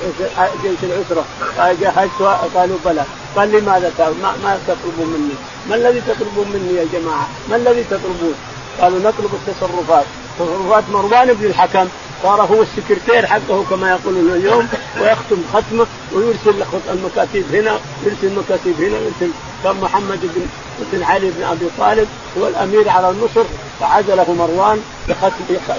[0.62, 1.24] جيش العسرة؟
[1.58, 2.22] قال جهزت.
[2.54, 3.04] قالوا بلى.
[3.36, 5.34] قال لماذا ما, ما تطلبون مني؟
[5.68, 8.34] ما الذي تطلبون مني يا جماعة؟ ما الذي تطلبون؟
[8.80, 10.04] قالوا نطلب التصرفات.
[10.38, 11.88] تصرفات مروان بن الحكم.
[12.22, 14.68] صار هو السكرتير حقه كما يقولون اليوم
[15.00, 19.32] ويختم ختمه ويرسل المكاتيب هنا يرسل المكاتيب هنا يرسل
[19.64, 20.46] كان محمد بن
[20.92, 23.44] بن علي بن أبي طالب هو الأمير على النصر
[23.80, 25.30] فعزله مروان بختم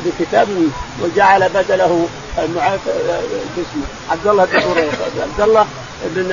[0.06, 0.48] بكتاب
[1.04, 4.58] وجعل بدله اسمه عبد الله بن
[5.22, 5.66] عبد الله
[6.06, 6.32] بن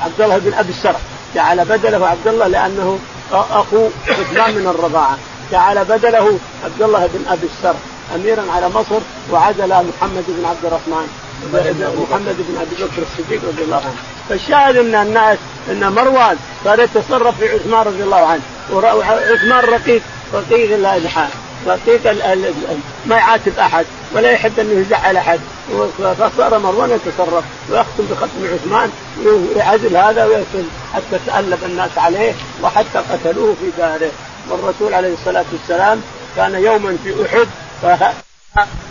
[0.00, 1.00] عبد الله بن أبي السرح
[1.34, 2.98] جعل بدله عبد الله لأنه
[3.32, 5.18] أخو عثمان من الرضاعة
[5.52, 7.78] جعل بدله عبد الله بن أبي السرح.
[8.14, 11.06] أميرا على مصر وعزل محمد بن عبد الرحمن
[12.10, 13.94] محمد بن أبي بكر الصديق رضي الله عنه.
[14.28, 15.38] فالشاهد أن الناس
[15.70, 18.42] أن مروان صار يتصرف في عثمان رضي الله عنه.
[18.72, 20.02] وعثمان رقيق
[20.34, 21.30] رقيق الادحاء
[21.66, 22.06] رقيق
[23.06, 25.40] ما يعاتب أحد ولا يحب انه يزعل أحد.
[25.98, 28.90] فصار مروان يتصرف ويختم بختم عثمان
[29.24, 34.10] ويعزل هذا ويصل حتى تألف الناس عليه وحتى قتلوه في داره.
[34.50, 36.00] والرسول عليه الصلاة والسلام
[36.36, 37.46] كان يوما في أحد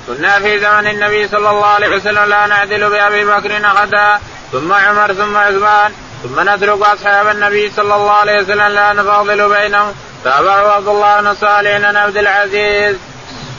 [0.08, 4.19] كنا في زمن النبي صلى الله عليه وسلم لا نعدل بأبي بكر احدا
[4.52, 5.91] ثم عمر ثم عثمان
[6.23, 9.93] ثم نترك أصحاب النبي صلى الله عليه وسلم لا نفاضل بينهم.
[10.23, 12.95] تابعه عبد الله بن صالح بن عبد العزيز.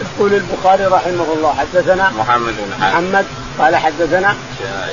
[0.00, 3.26] يقول البخاري رحمه الله حدثنا محمد بن محمد
[3.58, 4.34] قال حدثنا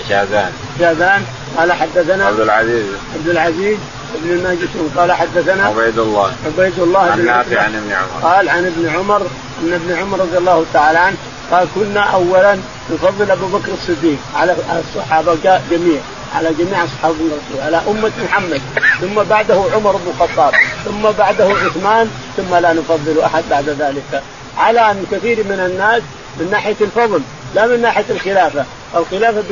[0.09, 0.51] شاذان.
[0.79, 1.25] شاذان
[1.57, 2.85] قال حدثنا عبد العزيز.
[3.15, 3.77] عبد العزيز
[4.15, 6.33] بن الماجشون قال حدثنا عبيد الله.
[6.45, 8.29] عبيد الله عن نافع عن ابن عمر.
[8.29, 9.27] قال عن ابن عمر
[9.63, 11.17] إن ابن عمر رضي الله تعالى عنه
[11.51, 12.57] قال كنا اولا
[12.93, 15.35] نفضل أبو بكر الصديق على الصحابة
[15.71, 15.99] جميع
[16.35, 18.61] على جميع أصحاب الرسول على أمة محمد.
[19.01, 20.53] ثم بعده عمر بن الخطاب
[20.85, 24.23] ثم بعده عثمان ثم لا نفضل أحد بعد ذلك.
[24.57, 26.01] على أن كثير من الناس
[26.39, 27.21] من ناحية الفضل
[27.55, 28.65] لا من ناحية الخلافة،
[28.95, 29.43] الخلافة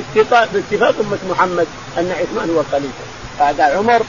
[0.53, 3.03] باتفاق أمة محمد أن عثمان هو الخليفة،
[3.39, 4.01] بعد عمر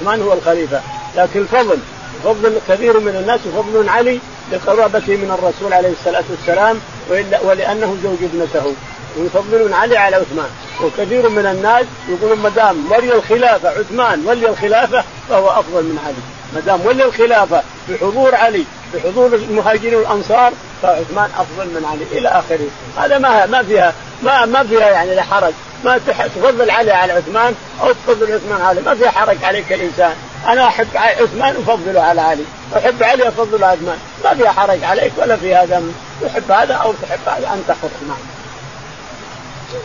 [0.00, 0.80] عثمان هو الخليفة،
[1.16, 1.78] لكن الفضل
[2.24, 4.20] فضل كثير من الناس وفضل علي
[4.52, 6.80] لقرابته من الرسول عليه الصلاة والسلام
[7.44, 8.74] ولأنه زوج ابنته.
[9.18, 10.50] ويفضلون علي على عثمان.
[10.82, 16.14] وكثير من الناس يقولون ما دام ولي الخلافة عثمان ولي الخلافة فهو أفضل من علي.
[16.54, 20.52] ما دام ولي الخلافة بحضور علي بحضور المهاجرين والأنصار
[20.82, 22.68] فعثمان أفضل من علي إلى آخره.
[22.98, 25.52] هذا ما ما فيها ما ما فيها يعني لا حرج.
[25.84, 28.80] ما تفضل علي على عثمان أو تفضل عثمان علي.
[28.80, 30.14] ما فيها حرج عليك الإنسان.
[30.48, 32.44] أنا أحب عثمان أفضله على علي.
[32.76, 33.98] أحب علي أفضله على عثمان.
[34.24, 35.94] ما فيها حرج عليك ولا فيها ذنب.
[36.22, 37.88] تحب هذا أو تحب هذا أنت حر.
[38.08, 38.16] نعم.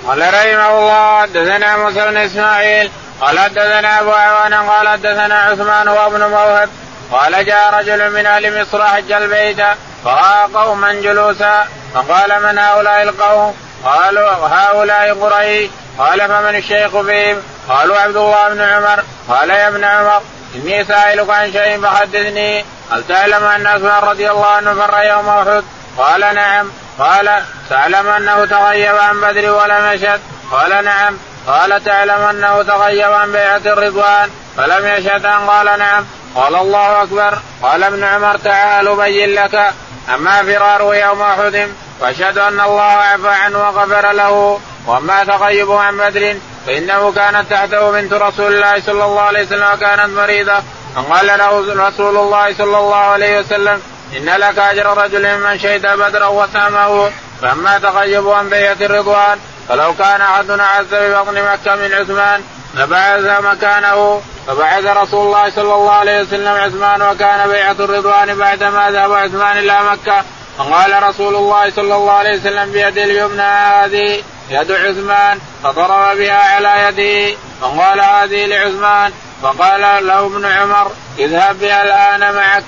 [0.08, 2.92] قال رحمه الله حدثنا موسى بن إسماعيل.
[3.22, 6.70] قال حدثنا أبو عوان قال حدثنا عثمان وابن موهب.
[7.12, 9.62] قال جاء رجل من أهل مصر حج البيت
[10.06, 15.70] فرأى قوما جلوسا فقال من هؤلاء القوم؟ قالوا هؤلاء قريش.
[15.98, 19.04] قال فمن الشيخ فيهم؟ قالوا عبد الله بن عمر.
[19.30, 20.22] قال يا ابن عمر
[20.56, 22.66] إني سائلك عن شيء فحدثني.
[22.92, 25.64] هل تعلم أن عثمان رضي الله عنه فر يوم أحد؟
[25.98, 26.72] قال نعم.
[27.00, 31.18] قال تعلم أنه تغيب عن بدر ولم يشهد قال نعم.
[31.48, 36.06] قال تعلم أنه تغيب عن بيعة الرضوان فلم يشهد قال نعم.
[36.36, 37.40] قال الله أكبر.
[37.64, 39.74] قال ابن عمر تعال أبين لك.
[40.14, 41.70] أما فراره يوم أحد؟
[42.02, 46.36] وأشهد أن الله عفى عنه وغفر له وأما تغيبه عن بدر
[46.68, 50.64] فإنه كانت تحته بنت رسول الله صلى الله عليه وسلم وكانت مريضة.
[50.96, 53.82] فقال له رسول الله صلى الله عليه وسلم
[54.18, 60.22] إن لك أجر رجل من شهد بدرا وسامه فأما تغيبه عن بيعه الرضوان فلو كان
[60.22, 62.44] احدنا عز ببطن مكة من عثمان
[62.76, 69.14] لبعث مكانه فبعث رسول الله صلى الله عليه وسلم عثمان وكان بيعة الرضوان بعدما ذهب
[69.14, 70.24] عثمان إلى مكة.
[70.60, 76.88] فقال رسول الله صلى الله عليه وسلم بيد اليمنى هذه يد عثمان فضرب بها على
[76.88, 82.64] يده فقال هذه لعثمان فقال له ابن عمر اذهب بها الآن معك.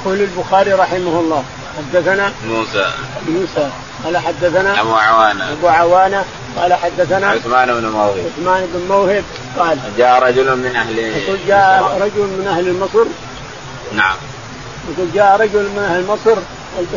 [0.00, 1.44] يقول البخاري رحمه الله
[1.76, 2.86] حدثنا موسى.
[3.28, 3.70] موسى
[4.04, 5.52] قال حدثنا أبو عوانة.
[5.52, 6.24] أبو عوانة
[6.56, 8.30] قال حدثنا عثمان بن موهب.
[8.38, 9.24] عثمان بن موهب
[9.58, 13.06] قال جاء رجل من أهل يقول جاء رجل من أهل مصر.
[13.92, 14.16] نعم.
[14.90, 16.40] يقول جاء رجل من أهل مصر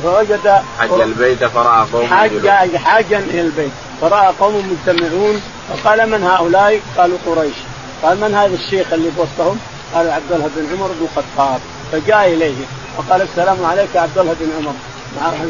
[0.04, 3.72] فوجد حج البيت فراى قوم حاج حاجا إلى البيت.
[4.02, 7.56] فراى قوم مجتمعون فقال من هؤلاء؟ قالوا قريش.
[8.04, 9.60] قال من هذا الشيخ اللي في وسطهم؟
[9.94, 11.60] قالوا عبد الله بن عمر بن الخطاب.
[11.92, 12.56] فجاء إليه.
[12.98, 14.74] فقال السلام عليك يا عبد الله بن عمر.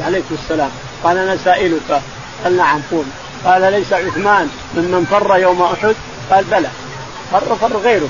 [0.06, 0.70] عليكم السلام.
[1.04, 2.02] قال أنا سائلك.
[2.44, 3.06] قال نعم قول.
[3.46, 5.96] قال ليس عثمان ممن فر يوم أحد؟
[6.32, 6.70] قال بلى.
[7.32, 8.10] فر فر غيره.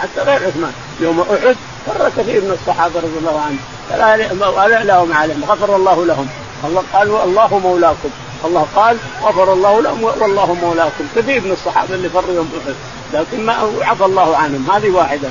[0.00, 0.72] حتى غير عثمان.
[1.00, 1.56] يوم أحد
[1.86, 3.58] فر كثير من الصحابة رضي الله عنهم.
[3.90, 5.44] فلا لهم عليهم.
[5.44, 6.28] غفر الله لهم.
[6.64, 8.10] الله قالوا الله مولاكم.
[8.44, 11.04] الله قال غفر الله لهم والله مولاكم.
[11.16, 12.74] كثير من الصحابة اللي فروا يوم احد
[13.12, 14.70] لكن ما عفى الله عنهم.
[14.70, 15.28] هذه واحدة.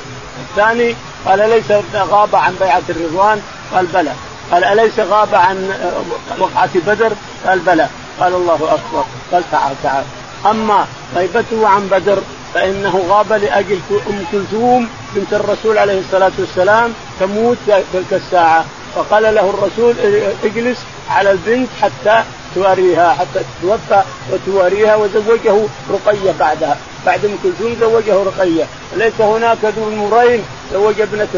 [0.50, 0.96] الثاني
[1.26, 3.42] قال ليس غاب عن بيعة الرضوان؟
[3.74, 4.12] قال بلى.
[4.52, 5.74] قال أليس غاب عن
[6.38, 7.12] وقعة بدر؟
[7.46, 7.88] قال بلى.
[8.20, 9.04] قال الله أكبر.
[9.32, 10.04] قال تعال تعال.
[10.46, 10.86] أما
[11.16, 12.18] غيبته عن بدر
[12.54, 13.78] فإنه غاب لأجل
[14.10, 18.64] أم كلثوم بنت الرسول عليه الصلاة والسلام تموت تلك الساعة.
[18.94, 19.94] فقال له الرسول
[20.44, 20.78] اجلس
[21.10, 22.22] على البنت حتى
[22.54, 26.76] تواريها حتى تتوفى وتواريها وزوجه رقية بعدها.
[27.06, 28.64] بعد أم كلثوم زوجه رقية.
[28.96, 30.42] ليس هناك ذو نورين
[30.72, 31.28] زوج ابنة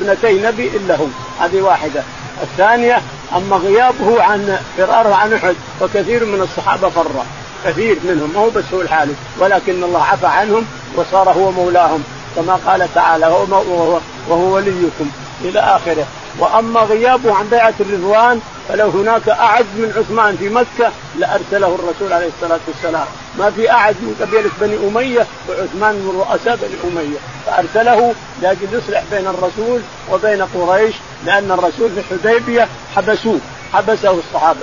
[0.00, 1.06] ابنتي نبي إلا هو.
[1.40, 2.02] هذه واحدة.
[2.42, 3.02] الثانية
[3.36, 7.24] أما غيابه عن فراره عن أحد فكثير من الصحابة فر
[7.64, 12.04] كثير منهم مو بس هو الحالف ولكن الله عفى عنهم وصار هو مولاهم.
[12.36, 13.98] كما قال تعالى وهو,
[14.28, 15.10] وهو وليكم
[15.40, 16.06] إلى آخره.
[16.38, 22.26] وأما غيابه عن بيعة الرضوان فلو هناك اعز من عثمان في مكة لأرسله الرسول عليه
[22.26, 23.06] الصلاة والسلام،
[23.38, 29.02] ما في اعز من قبيلة بني أمية وعثمان من رؤساء بني أمية، فأرسله لأجل يصلح
[29.12, 29.80] بين الرسول
[30.12, 30.94] وبين قريش
[31.26, 33.38] لأن الرسول في الحديبية حبسوه،
[33.72, 34.60] حبسه الصحابة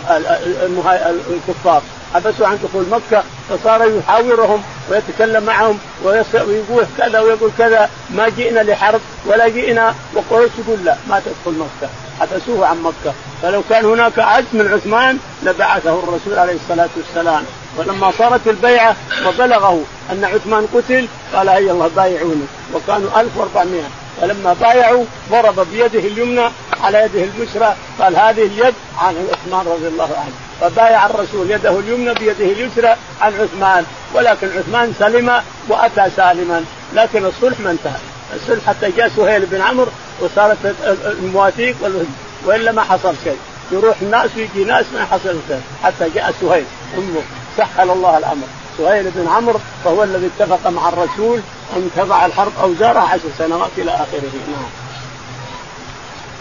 [1.29, 1.81] الكفار.
[2.13, 9.01] حبسوا عن دخول مكة فصار يحاورهم ويتكلم معهم ويقول كذا ويقول كذا ما جئنا لحرب
[9.25, 11.89] ولا جئنا وقريش تقول لا ما تدخل مكة.
[12.19, 13.13] حبسوه عن مكة.
[13.41, 17.43] فلو كان هناك عز من عثمان لبعثه الرسول عليه الصلاة والسلام.
[17.77, 18.95] ولما صارت البيعة
[19.27, 22.45] وبلغه أن عثمان قتل قال هيا الله بايعوني.
[22.73, 23.81] وكانوا 1400
[24.21, 26.49] فلما بايعوا ضرب بيده اليمنى
[26.83, 30.50] على يده اليسرى قال هذه اليد عن عثمان رضي الله عنه.
[30.61, 37.59] فبايع الرسول يده اليمنى بيده اليسرى عن عثمان ولكن عثمان سلم وأتى سالما لكن الصلح
[37.59, 37.99] ما انتهى.
[38.35, 41.75] الصلح حتى جاء سهيل بن عمرو وصارت المواثيق
[42.45, 43.37] وإلا ما حصل شيء.
[43.71, 46.65] يروح ناس ويجي ناس ما حصل شيء حتى جاء سهيل.
[46.97, 47.21] أمه
[47.57, 48.47] سهل الله الأمر.
[48.77, 51.39] سهيل بن عمرو فهو الذي اتفق مع الرسول
[51.75, 54.31] أن تضع الحرب أوزارها عشر سنوات إلى آخره.
[54.47, 54.69] نعم.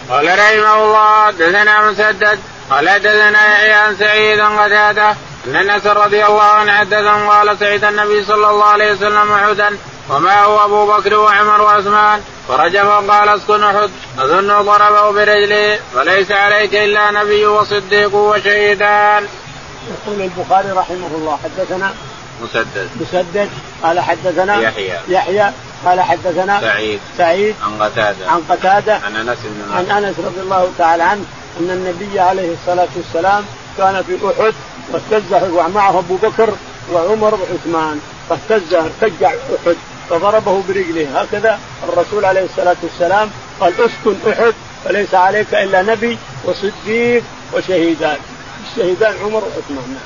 [0.09, 2.39] قال رحمه الله دثنا مسدد
[2.71, 5.15] قال حدثنا يحيى عن سعيد قتادة
[5.47, 9.77] أن أنس رضي الله عنه حدثهم قال سعيد النبي صلى الله عليه وسلم احدا
[10.09, 16.75] وما هو أبو بكر وعمر وعثمان فرجف وقال اسكن أحد أظن ضربه برجله فليس عليك
[16.75, 19.27] إلا نبي وصديق وشهيدان.
[19.87, 21.93] يقول البخاري رحمه الله حدثنا
[22.43, 22.89] مسدد.
[23.01, 23.49] مسدد
[23.83, 24.99] قال حدثنا يحيى.
[25.07, 25.51] يحيى
[25.85, 26.99] قال حدثنا سعيد.
[27.17, 28.29] سعيد عن قتادة.
[28.29, 31.25] عن قتادة عن أنس بن عن أنس رضي الله تعالى عنه
[31.61, 33.45] أن النبي عليه الصلاة والسلام
[33.77, 34.53] كان في أحد
[34.93, 36.53] فاهتز ومعه أبو بكر
[36.91, 37.99] وعمر وعثمان
[38.29, 39.75] فاهتز ارتجع أحد
[40.09, 41.21] فضربه برجله.
[41.21, 41.59] هكذا
[41.89, 44.53] الرسول عليه الصلاة والسلام قال أسكن أحد
[44.85, 48.17] فليس عليك إلا نبي وصديق وشهيدان.
[48.65, 49.99] الشهيدان عمر وعثمان.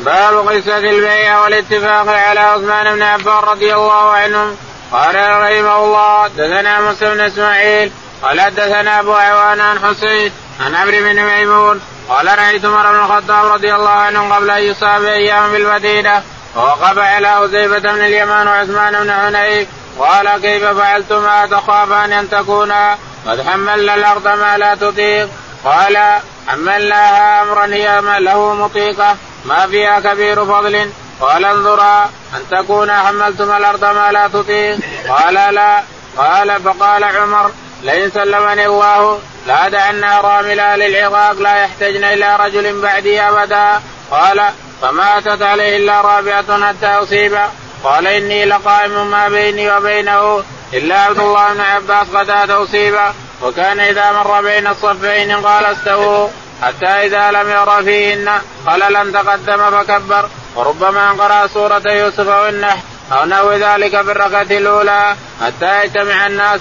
[0.00, 4.56] باب قصة البيع والاتفاق على عثمان بن عفان رضي الله عنهم
[4.92, 7.92] قال رحمه الله دثنا موسى بن إسماعيل
[8.22, 13.52] قال حدثنا أبو عوان عن حسين عن عمرو بن ميمون قال رأيت عمر بن الخطاب
[13.52, 16.22] رضي الله عنه قبل أن يصاب أيام بالمدينة
[16.56, 19.68] ووقف على حذيفه بن اليمان وعثمان بن حنيف
[19.98, 25.28] قال كيف فعلتما تخافان أن تكونا قد حملنا الأرض ما لا تطيق.
[25.64, 30.90] قال حملناها أمرا هي له مطيقة ما فيها كبير فضل.
[31.20, 34.78] قال انظرا أن تكون حملتما الأرض ما لا تطيق.
[35.08, 35.82] قال لا.
[36.16, 37.50] قال فقال عمر
[37.82, 43.82] لئن سلمني الله لا دعنا راملا للعقاق لا يحتجن إلى رجل بعدي أبدا.
[44.10, 44.42] قال
[44.82, 47.38] فما اتت عليه إلا رابعة حتى أصيب.
[47.84, 52.98] قال إني لقائم ما بيني وبينه إلا عبد الله بن عباس قد أصيب.
[53.42, 56.28] وكان إذا مر بين الصفين قال استووا.
[56.62, 60.28] حتى إذا لم ير فيهن خللا تقدم فكبر.
[60.56, 62.78] وربما قرأ سورة يوسف والنحل
[63.12, 65.16] أو نحو ذلك في الركعة الأولى.
[65.44, 66.60] حتى يجتمع الناس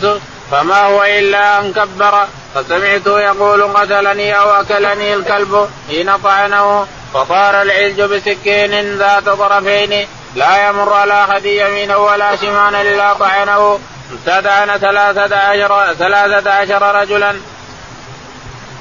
[0.52, 2.28] فما هو إلا أن كبر.
[2.56, 5.70] فسمعته يقول قتلني أو أكلني الكلب.
[5.88, 10.08] حين طعنه فطار العلج بسكين ذات طرفين.
[10.36, 13.80] لا يمر على أحد يمينه ولا شمالا إلا طعنه.
[14.14, 17.36] استدعن ثلاثة عشر ثلاثة عشر رجلا.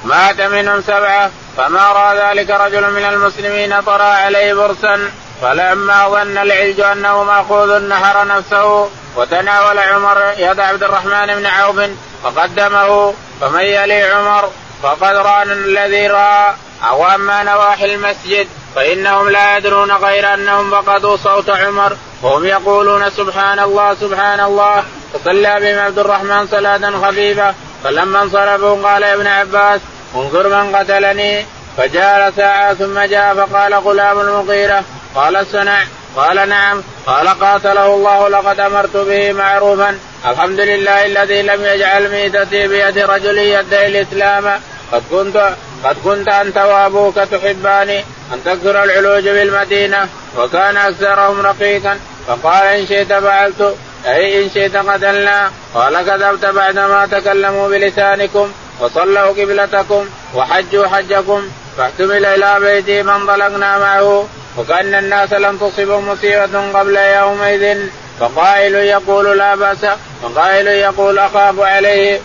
[0.05, 1.31] مات منهم سبعة.
[1.57, 5.11] فما رأى ذلك رجل من المسلمين طرى عليه برسا.
[5.41, 11.79] فلما ظن العلج أنه مأخوذ نحر نفسه وتناول عمر يد عبد الرحمن بن عوف
[12.23, 14.49] فقدمه فمن يلي عمر
[14.83, 16.53] فقد ران الذي رأى
[16.89, 23.59] أو اما نواحي المسجد فإنهم لا يدرون غير أنهم فقدوا صوت عمر وهم يقولون سبحان
[23.59, 24.83] الله سبحان الله
[25.13, 29.81] فصلى بهم عبد الرحمن صلاة خفيفة فلما انصرفوا قال يا ابن عباس
[30.15, 31.45] انظر من قتلني
[31.77, 34.83] فجاء ساعة ثم جاء فقال غلام المغيرة
[35.15, 35.83] قال صنع
[36.15, 36.83] قال نعم.
[37.05, 39.99] قال قاتله الله لقد أمرت به معروفا.
[40.25, 44.61] الحمد لله الذي لم يجعل ميتتي بيد رجل يدعي الإسلام.
[44.91, 45.53] قد كنت
[45.83, 47.89] قد كنت أنت وأبوك تحبان
[48.33, 51.99] أن تكثر العلوج بالمدينة وكان أكثرهم رقيقا.
[52.27, 53.75] فقال إن شئت فعلت.
[54.05, 55.51] أي إن شئت قتلنا.
[55.73, 60.05] قال كذبت بعدما تكلموا بلسانكم وصلوا قبلتكم
[60.35, 64.27] وحجوا حجكم فاحتمل إلى بيتي فانطلقنا معه.
[64.59, 67.77] وكأن الناس لم تصبهم مصيبة قبل يومئذ
[68.19, 69.85] فقائل يقول لا بأس
[70.23, 72.19] وقائل يقول أخاف عليه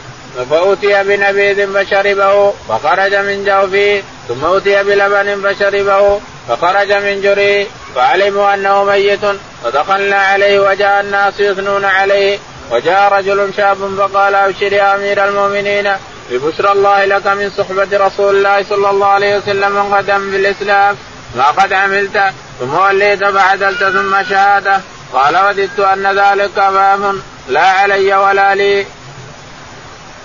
[0.51, 8.85] فأتي بنبيذ فشربه فخرج من جوفه ثم أتي بلبن فشربه فخرج من جريه فعلموا أنه
[8.85, 9.21] ميت
[9.65, 12.39] فدخلنا عليه وجاء الناس يثنون عليه
[12.71, 15.93] وجاء رجل شاب فقال أبشر يا أمير المؤمنين
[16.31, 20.97] ببشرى الله لك من صحبة رسول الله صلى الله عليه وسلم قدم في الإسلام.
[21.35, 22.23] ما قد عملت
[22.61, 24.81] ثم وليت فعدلت ثم شهادة.
[25.13, 28.87] قال وددت أن ذلك باب لا علي ولا لي.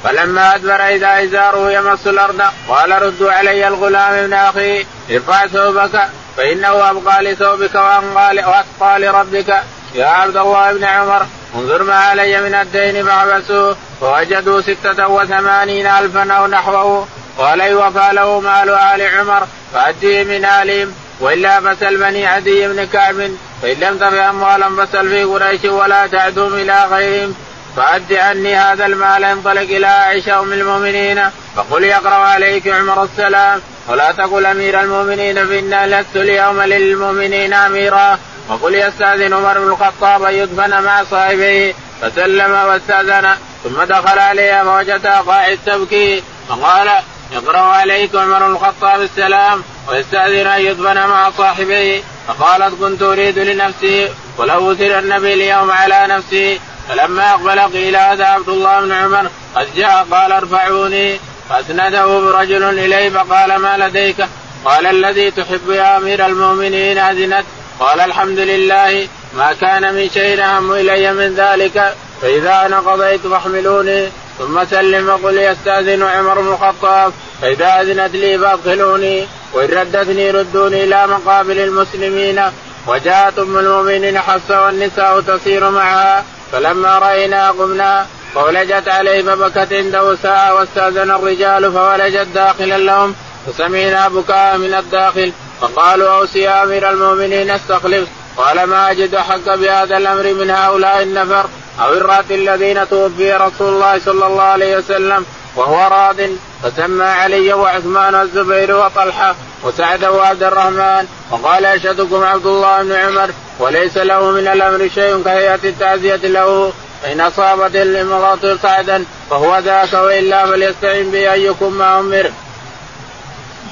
[0.04, 6.90] فلما أدبر إذا إزاره يمس الأرض قال ردوا علي الغلام ابن أخي ارفع ثوبك فإنه
[6.90, 9.64] أبقى لثوبك وأتقى لربك.
[9.96, 11.26] يا عبد الله بن عمر
[11.56, 17.08] انظر ما علي من الدين فحبسوه فوجدوا ستة وثمانين ألفا أو نحوه.
[17.38, 23.16] قال يوفى له مال آل عمر فأديه من آلهم وإلا فسل بني عدي بن كعب
[23.62, 27.36] فإن لم تفي أموالا فسل في قريش ولا تعدهم إلى غيرهم.
[27.78, 31.22] فأد عني هذا المال انطلق إلى عائشة أم المؤمنين.
[31.56, 38.20] فقل يقرأ عليك عمر السلام ولا تقل أمير المؤمنين فإنا لست اليوم للمؤمنين أميرا.
[38.50, 45.22] وقل يستأذن عمر بن الخطاب أن يدفن مع صاحبه فسلم واستأذن ثم دخل عليها فوجدها
[45.22, 46.90] قاعد تبكي فقال
[47.32, 54.10] يقرأ عليك عمر بن الخطاب السلام ويستأذن أن يدفن مع صاحبه فقالت كنت أريد لنفسي
[54.38, 59.68] ولو أثر النبي اليوم على نفسي فلما أقبل قيل هذا عبد الله بن عمر قد
[59.76, 61.20] جاء قال ارفعوني
[61.50, 64.28] فأسنده رجل اليه فقال ما لديك؟
[64.66, 67.46] قال الذي تحب يا أمير المؤمنين أذنت
[67.80, 69.08] قال الحمد لله
[69.38, 74.10] ما كان من شيء أهم إلي من ذلك فإذا أنا قضيت فاحملوني
[74.40, 81.08] ثم سلم وقل يستاذن عمر بن الخطاب فإذا أذنت لي فأدخلوني وإن ردتني ردوني إلى
[81.08, 82.42] مقابل المسلمين
[82.88, 88.06] وجاءت أم المؤمنين حفصة والنساء تسير معها فلما رأينا قمنا
[88.36, 93.16] فولجت عليه فبكت عنده ساعة واستأذن الرجال فولجت داخلا لهم
[93.48, 98.08] فسمعنا بكاء من الداخل فقالوا أوصي يا أمير المؤمنين استخلف.
[98.38, 101.46] قال ما أجد حق بهذا الأمر من هؤلاء النفر
[101.82, 106.18] أو الرأت الذين توفي رسول الله صلى الله عليه وسلم وهو راض.
[106.64, 111.08] فسمى علي وعثمان والزبير وطلحة وسعد وعبد الرحمن.
[111.32, 113.30] وقال أشهدكم عبد الله بن عمر
[113.60, 116.74] وليس له من الأمر شيء كهيئة التعزية له.
[117.04, 122.32] فإن أصابت الامارات سعدا فهو ذاك وإلا فليستعن به ايكم ما أمر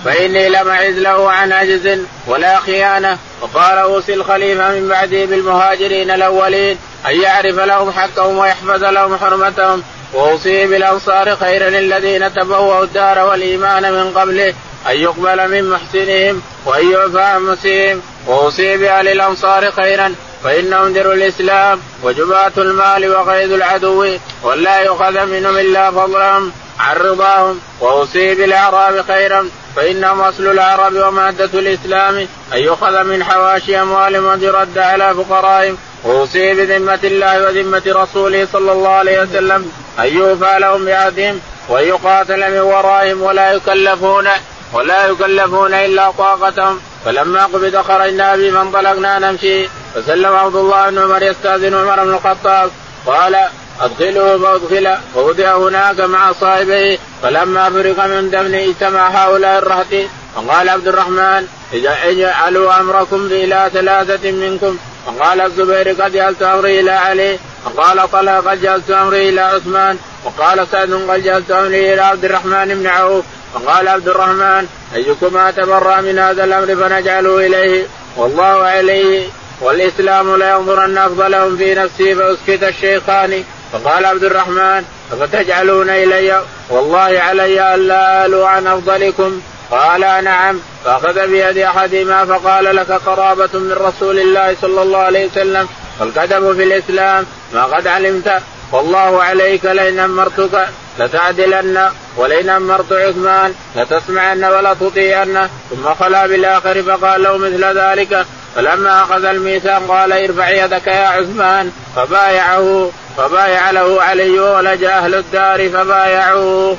[0.07, 3.17] فإني لم أعز له عن عجز ولا خيانة.
[3.41, 6.77] وقال أوصي الخليفة من بعده بالمهاجرين الأولين
[7.07, 9.83] أن يعرف لهم حقهم ويحفظ لهم حرمتهم.
[10.13, 14.53] واوصي بالأنصار خيرا الذين تبوأوا الدار والإيمان من قبله.
[14.89, 20.15] أن يقبل من محسنهم وأن يعفى عن مسيهم واوصي بأهل الأنصار خيرا.
[20.43, 24.17] فانهم در الإسلام وجباة المال وقيد العدو.
[24.43, 26.51] ولا يؤخذ منهم إلا فضلهم.
[26.79, 34.25] عن رضاهم واوصي بالاعراب خيرا فإنهم أصل العرب ومادة الإسلام أن يؤخذ من حواشي اموالهم
[34.25, 35.77] ويرد على فقرائهم.
[36.03, 42.59] واوصي بذمه الله وذمة رسوله صلى الله عليه وسلم أن يوفى لهم بعهدهم يقاتل من
[42.59, 44.27] ورائهم ولا يكلفون
[44.73, 46.79] ولا يكلفون إلا طاقتهم.
[47.05, 49.67] فلما قبض خرجنا به فانطلقنا نمشي.
[49.95, 52.71] فسلم عبد الله بن عمر يستأذن عمر بن الخطاب
[53.05, 53.37] قال
[53.81, 60.87] أدخله فادخل فوضع هناك مع صاحبه فلما فرغ من دفن اجتمع هؤلاء الرهط فقال عبد
[60.87, 64.77] الرحمن اجعلوا أمركم إلى ثلاثة منكم.
[65.05, 67.39] فقال الزبير قد جعلت أمري إلى علي.
[67.65, 69.97] وقال طلحه قد جعلت أمري إلى عثمان.
[70.25, 73.25] وقال سعد قد جعلت أمري إلى عبد الرحمن بن عوف.
[73.53, 77.87] فقال عبد الرحمن أيكما تبرأ من هذا الأمر فنجعله إليه.
[78.17, 79.27] والله عليه
[79.61, 80.55] والإسلام لا
[80.97, 83.43] أفضلهم في نفسه فأسكت الشيخان.
[83.73, 89.41] فقال عبد الرحمن أفتجعلون إلي؟ والله علي ألا الوا عن أفضلكم.
[89.71, 90.59] قال نعم.
[90.85, 95.67] فأخذ بيد أحدهما فقال لك قرابة من رسول الله صلى الله عليه وسلم
[95.99, 98.41] والقدم في الإسلام ما قد علمت.
[98.71, 100.67] والله عليك لئن أمرتك
[100.99, 105.49] لتعدلن ولئن أمرت عثمان لتسمعن ولا تطيعن.
[105.69, 108.25] ثم خلا بالآخر فقال له مثل ذلك.
[108.55, 111.71] فلما أخذ الميثاق قال ارفع يدك يا عثمان.
[111.95, 112.91] فبايعه.
[113.17, 116.77] فبايع له علي ولج أهل الدار فبايعوه.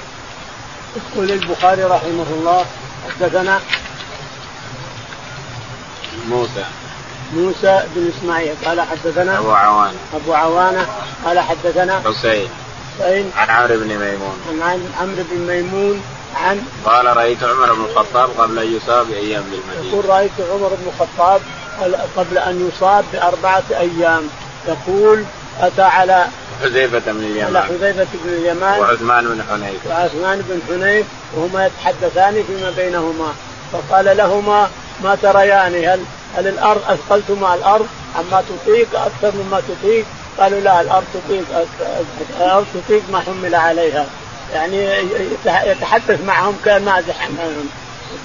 [0.97, 2.65] يقول البخاري رحمه الله
[3.09, 3.61] حدثنا
[6.29, 6.65] موسى.
[7.35, 8.55] موسى بن إسماعيل.
[8.65, 9.99] قال حدثنا أبو عوانة.
[10.15, 10.87] أبو عوانة.
[11.25, 12.49] قال حدثنا حسين.
[12.99, 13.33] حسين.
[13.37, 14.63] عن عمرو بن ميمون.
[14.63, 16.03] عن عمرو بن ميمون
[16.37, 19.93] عن قال رأيت عمر بن الخطاب قبل أن يصاب بأيام بالمدينة.
[19.93, 21.41] يقول رأيت عمر بن الخطاب
[22.17, 24.29] قبل أن يصاب بأربعة أيام.
[24.69, 25.25] يقول
[25.61, 26.27] أتى على
[26.63, 27.57] حذيفة بن اليمان.
[27.57, 28.81] على حذيفة بن اليمان.
[28.81, 33.35] وعثمان بن حنيف وعثمان بن حنيف وهما يتحدثان فيما بينهما.
[33.73, 34.71] فقال لهما
[35.03, 36.01] ما تريان هل
[36.37, 37.87] هل الأرض أثقلتما الأرض؟
[38.19, 40.05] عما تطيق أكثر مما تطيق؟
[40.39, 41.45] قالوا لا الأرض تطيق
[42.41, 44.07] الأرض تطيق ما حمل عليها.
[44.55, 44.89] يعني
[45.45, 46.85] يتحدث معهم كان
[47.21, 47.69] عنهم.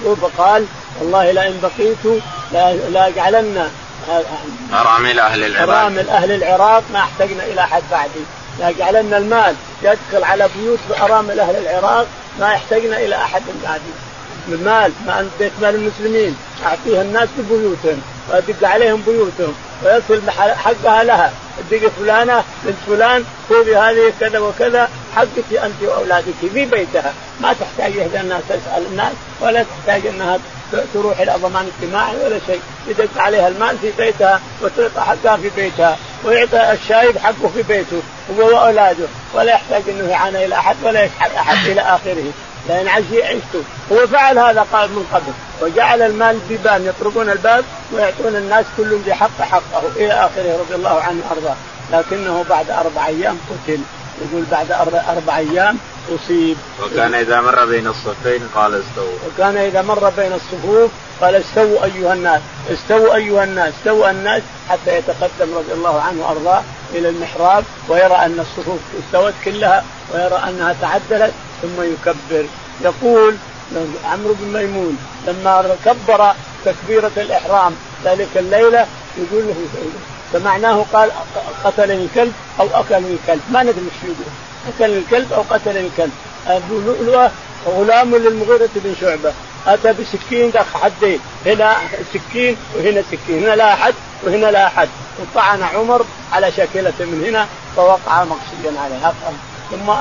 [0.02, 0.66] يقول فقال
[1.00, 2.22] والله لئن بقيت
[2.92, 3.08] لا
[4.72, 5.78] ارامل أهل العراق.
[5.78, 8.24] ارامل أهل العراق ما احتجنا إلى أحد بعدي.
[8.58, 12.06] يجعلن المال يدخل على بيوت ارامل أهل العراق
[12.40, 13.92] ما يحتجنا إلى أحد بعدي.
[14.48, 16.36] المال ما بيت مال المسلمين.
[16.66, 21.32] أعطيها الناس ببيوتهم وأدق عليهم بيوتهم ويصل حقها لها.
[21.58, 27.14] أدق فلانة بنت فلان خذي هذه كذا وكذا حقك أنت وأولادك في بيتها.
[27.40, 30.38] ما تحتاج إلى انها تسأل الناس ولا تحتاج إنها
[30.94, 32.60] تروح إلى ضمان اجتماعي ولا شيء.
[32.88, 38.02] يدق عليها المال في بيتها وتعطى حقها في بيتها ويعطى الشايب حقه في بيته
[38.38, 39.06] هو وأولاده.
[39.34, 42.32] ولا يحتاج إنه يعانى إلى أحد ولا يشحذ أحد إلى آخره.
[42.68, 43.62] لأن عشي عشته.
[43.92, 45.32] هو فعل هذا قال من قبل.
[45.62, 51.00] وجعل المال بيبان يطرقون الباب ويعطون الناس كل ذي حق حقه إلى آخره رضي الله
[51.00, 51.56] عنه وأرضاه.
[51.92, 53.80] لكنه بعد أربع أيام قتل.
[54.22, 54.72] يقول بعد
[55.08, 55.78] أربع أيام
[56.08, 56.56] أصيب.
[56.82, 59.18] وكان إذا مر بين الصفين قال استووا.
[59.26, 60.90] وكان إذا مر بين الصفوف
[61.20, 62.40] قال استووا أيها الناس.
[62.72, 63.74] استووا أيها الناس.
[63.78, 66.62] استووا الناس حتى يتقدم رضي الله عنه وأرضاه
[66.94, 69.84] إلى المحراب ويرى أن الصفوف استوت كلها
[70.14, 71.32] ويرى أنها تعدلت
[71.62, 72.46] ثم يكبر.
[72.80, 73.34] يقول
[74.04, 76.32] عمرو بن ميمون لما كبر
[76.64, 77.74] تكبيرة الإحرام
[78.04, 78.86] ذلك الليلة
[79.18, 79.54] يقول له
[80.32, 81.10] فمعناه قال
[81.64, 84.32] قتلني الكلب أو أكلني الكلب ما ندري إيش يقول.
[84.68, 86.12] أكلني الكلب أو قتلني الكلب.
[86.46, 87.30] أبو لؤلؤة
[87.66, 89.32] غلام للمغيرة بن شعبة.
[89.66, 91.20] أتى بسكين ذاك حدين.
[91.46, 91.76] هنا
[92.14, 93.44] سكين وهنا سكين.
[93.44, 94.88] هنا له حد وهنا له حد.
[95.20, 97.46] وطعن عمر على شاكلة من هنا
[97.76, 99.12] فوقع مقصيا عليه
[99.70, 99.92] ثم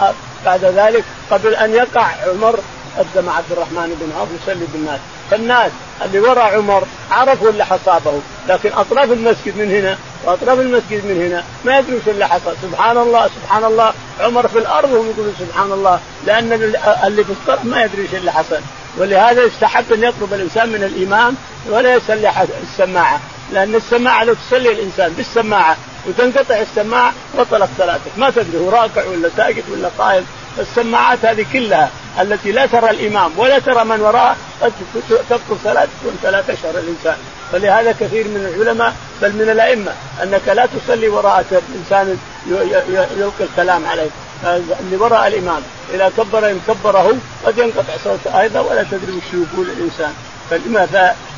[0.46, 2.60] بعد ذلك قبل أن يقع عمر
[2.98, 5.00] قدم عبد الرحمن بن عوف يصلي بالناس.
[5.32, 5.72] فالناس
[6.06, 11.44] اللي وراء عمر عرفوا اللي حصابه لكن أطراف المسجد من هنا وأطراف المسجد من هنا
[11.66, 12.56] ما يدري وش اللي حصل.
[12.62, 13.94] سبحان الله سبحان الله.
[14.20, 16.54] عمر في الأرض وهم يقولون سبحان الله لأن
[17.04, 18.60] اللي في الطرف ما يدري وش اللي حصل.
[18.98, 21.36] ولهذا يستحب أن يطلب الإنسان من الإمام
[21.70, 22.32] ولا يصلي
[22.64, 23.20] السماعة
[23.54, 25.78] لأن السماعة لو تصلي الإنسان بالسماعة
[26.08, 30.26] وتنقطع السماعة بطلت صلاتك ما تدري هو راكع ولا ساجد ولا قائم.
[30.60, 31.90] السماعات هذه كلها
[32.22, 34.72] التي لا ترى الإمام ولا ترى من وراءه قد
[35.30, 37.18] تبطل صلاتك وانت لا تشعر الإنسان.
[37.52, 39.92] فلهذا كثير من العلماء بل من الأئمة
[40.24, 41.46] أنك لا تصلي وراء
[41.80, 42.18] إنسان
[43.18, 44.12] يلقي الكلام عليك.
[44.80, 45.62] اللي وراء الإمام
[45.94, 47.14] إذا كبر ان كبره
[47.46, 50.14] قد ينقطع صوته أيضا ولا تدري وش يقول الإنسان.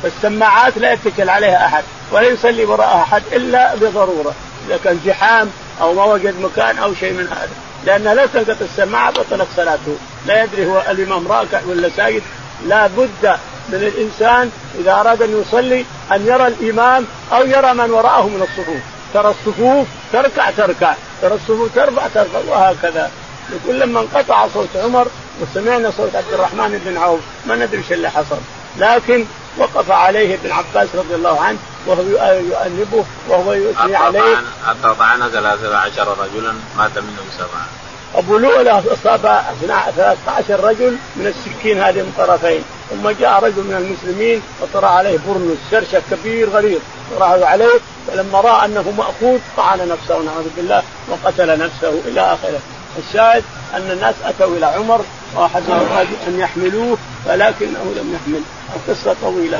[0.02, 4.34] فالسماعات لا يتكل عليها أحد ولا يصلي وراءها أحد إلا بضرورة
[4.68, 5.50] إذا كان زحام
[5.80, 7.65] أو ما وجد مكان أو شيء من هذا.
[7.86, 12.22] لأنها لو تلقط السماعة بطلت صلاته لا يدري هو الإمام راكع ولا ساجد.
[12.66, 18.26] لا بد من الإنسان إذا أراد أن يصلي أن يرى الإمام أو يرى من وراءه
[18.26, 18.82] من الصفوف.
[19.14, 23.10] ترى الصفوف تركع تركع ترى الصفوف ترفع ترفع وهكذا.
[23.52, 25.08] يقول لما انقطع صوت عمر
[25.40, 28.38] وسمعنا صوت عبد الرحمن بن عوف ما ندري إيش اللي حصل.
[28.78, 29.24] لكن
[29.58, 32.02] وقف عليه ابن عباس رضي الله عنه وهو
[32.50, 34.36] يؤنبه وهو يثني عليه.
[34.66, 37.66] حتى طعن 13 رجلا مات منهم سبعة.
[38.14, 42.64] أبو لؤلؤ أصاب 13 رجل من السكين هذه من طرفين.
[42.90, 46.80] ثم جاء رجل من المسلمين وطرى عليه برنس شرشف كبير غليظ.
[47.16, 52.60] طرحه عليه فلما رأى أنه مأخوذ طعن نفسه نعوذ بالله وقتل نفسه إلى آخره.
[52.98, 53.44] الشاهد
[53.74, 55.04] أن الناس أتوا إلى عمر
[55.36, 55.86] واحدهم
[56.28, 58.42] أن يحملوه ولكنه لم يحمل.
[58.76, 59.58] القصة طويلة.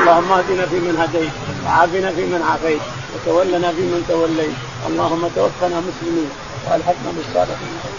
[0.00, 1.30] اللهم اهدنا فيمن هديت
[1.66, 2.80] وعافنا فيمن عافيت
[3.14, 4.56] وتولنا فيمن توليت.
[4.88, 6.30] اللهم توفنا مسلمين
[6.66, 7.97] وألحقنا بالصالحين.